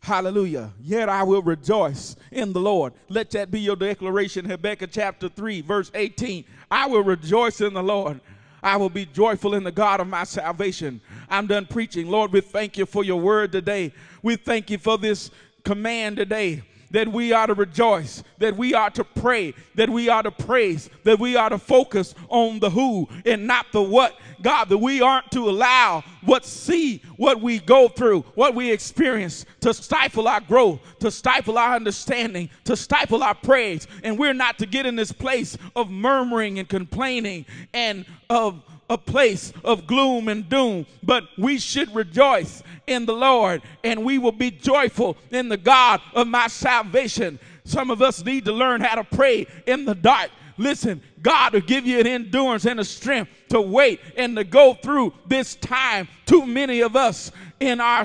Hallelujah. 0.00 0.72
Yet 0.82 1.08
I 1.08 1.22
will 1.22 1.42
rejoice 1.42 2.16
in 2.32 2.52
the 2.52 2.60
Lord. 2.60 2.94
Let 3.08 3.30
that 3.30 3.52
be 3.52 3.60
your 3.60 3.76
declaration. 3.76 4.44
Habakkuk 4.44 4.90
chapter 4.92 5.28
3, 5.28 5.60
verse 5.60 5.92
18. 5.94 6.44
I 6.68 6.88
will 6.88 7.04
rejoice 7.04 7.60
in 7.60 7.74
the 7.74 7.82
Lord. 7.82 8.20
I 8.64 8.78
will 8.78 8.88
be 8.88 9.04
joyful 9.04 9.54
in 9.54 9.62
the 9.62 9.70
God 9.70 10.00
of 10.00 10.08
my 10.08 10.24
salvation. 10.24 11.00
I'm 11.28 11.46
done 11.46 11.66
preaching. 11.66 12.08
Lord, 12.08 12.32
we 12.32 12.40
thank 12.40 12.78
you 12.78 12.86
for 12.86 13.04
your 13.04 13.20
word 13.20 13.52
today. 13.52 13.92
We 14.22 14.36
thank 14.36 14.70
you 14.70 14.78
for 14.78 14.96
this 14.96 15.30
command 15.64 16.16
today 16.16 16.62
that 16.94 17.08
we 17.08 17.32
are 17.32 17.48
to 17.48 17.54
rejoice, 17.54 18.22
that 18.38 18.56
we 18.56 18.72
are 18.72 18.88
to 18.88 19.02
pray, 19.02 19.52
that 19.74 19.90
we 19.90 20.08
are 20.08 20.22
to 20.22 20.30
praise, 20.30 20.88
that 21.02 21.18
we 21.18 21.34
are 21.34 21.50
to 21.50 21.58
focus 21.58 22.14
on 22.28 22.60
the 22.60 22.70
who 22.70 23.08
and 23.26 23.48
not 23.48 23.66
the 23.72 23.82
what. 23.82 24.16
God, 24.40 24.68
that 24.68 24.78
we 24.78 25.00
aren't 25.00 25.28
to 25.32 25.50
allow 25.50 26.04
what 26.22 26.44
see, 26.44 27.02
what 27.16 27.40
we 27.40 27.58
go 27.58 27.88
through, 27.88 28.20
what 28.36 28.54
we 28.54 28.70
experience 28.70 29.44
to 29.60 29.74
stifle 29.74 30.28
our 30.28 30.40
growth, 30.40 30.80
to 31.00 31.10
stifle 31.10 31.58
our 31.58 31.74
understanding, 31.74 32.48
to 32.62 32.76
stifle 32.76 33.24
our 33.24 33.34
praise. 33.34 33.88
And 34.04 34.16
we're 34.16 34.32
not 34.32 34.58
to 34.58 34.66
get 34.66 34.86
in 34.86 34.94
this 34.94 35.10
place 35.10 35.58
of 35.74 35.90
murmuring 35.90 36.60
and 36.60 36.68
complaining 36.68 37.44
and 37.72 38.06
of 38.30 38.62
a 38.90 38.98
place 38.98 39.52
of 39.64 39.86
gloom 39.86 40.28
and 40.28 40.48
doom, 40.48 40.86
but 41.02 41.24
we 41.38 41.58
should 41.58 41.94
rejoice 41.94 42.62
in 42.86 43.06
the 43.06 43.14
Lord 43.14 43.62
and 43.82 44.04
we 44.04 44.18
will 44.18 44.32
be 44.32 44.50
joyful 44.50 45.16
in 45.30 45.48
the 45.48 45.56
God 45.56 46.00
of 46.14 46.26
my 46.26 46.48
salvation. 46.48 47.38
Some 47.64 47.90
of 47.90 48.02
us 48.02 48.24
need 48.24 48.44
to 48.44 48.52
learn 48.52 48.80
how 48.80 48.96
to 48.96 49.04
pray 49.04 49.46
in 49.66 49.84
the 49.84 49.94
dark. 49.94 50.30
Listen, 50.58 51.02
God 51.22 51.54
will 51.54 51.60
give 51.60 51.86
you 51.86 51.98
an 51.98 52.06
endurance 52.06 52.66
and 52.66 52.78
a 52.78 52.84
strength 52.84 53.30
to 53.48 53.60
wait 53.60 54.00
and 54.16 54.36
to 54.36 54.44
go 54.44 54.74
through 54.74 55.14
this 55.26 55.56
time. 55.56 56.06
Too 56.26 56.46
many 56.46 56.80
of 56.80 56.94
us 56.94 57.32
in 57.60 57.80
our 57.80 58.04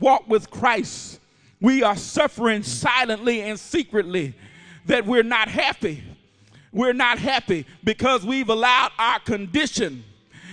walk 0.00 0.28
with 0.28 0.50
Christ, 0.50 1.20
we 1.60 1.82
are 1.82 1.96
suffering 1.96 2.62
silently 2.62 3.42
and 3.42 3.60
secretly 3.60 4.34
that 4.86 5.04
we're 5.04 5.22
not 5.22 5.48
happy 5.48 6.02
we're 6.76 6.92
not 6.92 7.18
happy 7.18 7.64
because 7.84 8.24
we've 8.24 8.50
allowed 8.50 8.92
our 8.98 9.18
condition 9.20 10.04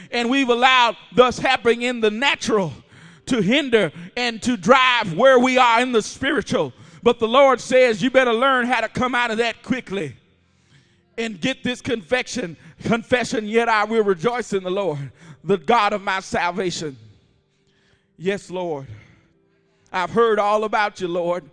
and 0.10 0.30
we've 0.30 0.48
allowed 0.48 0.96
thus 1.14 1.38
happening 1.38 1.82
in 1.82 2.00
the 2.00 2.10
natural 2.10 2.72
to 3.26 3.42
hinder 3.42 3.92
and 4.16 4.42
to 4.42 4.56
drive 4.56 5.14
where 5.18 5.38
we 5.38 5.58
are 5.58 5.82
in 5.82 5.92
the 5.92 6.02
spiritual. 6.02 6.72
But 7.04 7.20
the 7.20 7.28
Lord 7.28 7.60
says 7.60 8.02
you 8.02 8.10
better 8.10 8.32
learn 8.32 8.68
how 8.68 8.80
to 8.80 8.88
come 8.88 9.14
out 9.14 9.32
of 9.32 9.38
that 9.40 9.64
quickly 9.64 10.16
and 11.18 11.42
get 11.42 11.62
this 11.62 11.82
confession. 11.82 12.56
Confession, 12.84 13.46
yet 13.46 13.68
I 13.68 13.84
will 13.84 14.06
rejoice 14.06 14.54
in 14.54 14.64
the 14.64 14.72
Lord, 14.72 15.12
the 15.44 15.58
God 15.58 15.92
of 15.92 16.02
my 16.02 16.22
salvation. 16.22 16.96
Yes, 18.18 18.50
Lord. 18.50 18.88
I've 19.92 20.12
heard 20.12 20.40
all 20.40 20.64
about 20.64 21.02
you, 21.02 21.10
Lord. 21.10 21.44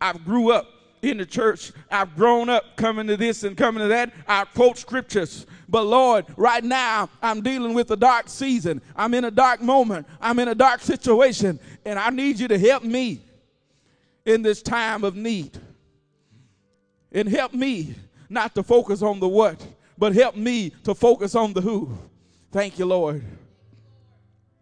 I've 0.00 0.24
grew 0.24 0.52
up 0.52 0.75
in 1.02 1.18
the 1.18 1.26
church. 1.26 1.72
I've 1.90 2.16
grown 2.16 2.48
up 2.48 2.76
coming 2.76 3.06
to 3.08 3.16
this 3.16 3.42
and 3.42 3.56
coming 3.56 3.82
to 3.82 3.88
that. 3.88 4.12
I 4.26 4.44
quote 4.44 4.78
scriptures. 4.78 5.46
But 5.68 5.84
Lord, 5.84 6.26
right 6.36 6.62
now 6.64 7.08
I'm 7.22 7.42
dealing 7.42 7.74
with 7.74 7.90
a 7.90 7.96
dark 7.96 8.28
season. 8.28 8.80
I'm 8.94 9.14
in 9.14 9.24
a 9.24 9.30
dark 9.30 9.60
moment. 9.60 10.06
I'm 10.20 10.38
in 10.38 10.48
a 10.48 10.54
dark 10.54 10.80
situation. 10.80 11.58
And 11.84 11.98
I 11.98 12.10
need 12.10 12.38
you 12.38 12.48
to 12.48 12.58
help 12.58 12.82
me 12.82 13.22
in 14.24 14.42
this 14.42 14.62
time 14.62 15.04
of 15.04 15.16
need. 15.16 15.58
And 17.12 17.28
help 17.28 17.54
me 17.54 17.94
not 18.28 18.54
to 18.56 18.62
focus 18.62 19.02
on 19.02 19.20
the 19.20 19.28
what, 19.28 19.64
but 19.96 20.14
help 20.14 20.36
me 20.36 20.70
to 20.84 20.94
focus 20.94 21.34
on 21.34 21.52
the 21.52 21.60
who. 21.60 21.96
Thank 22.52 22.78
you, 22.78 22.86
Lord. 22.86 23.24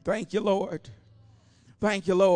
Thank 0.04 0.32
you, 0.32 0.40
Lord. 0.40 0.88
Thank 1.80 2.06
you, 2.06 2.14
Lord. 2.14 2.32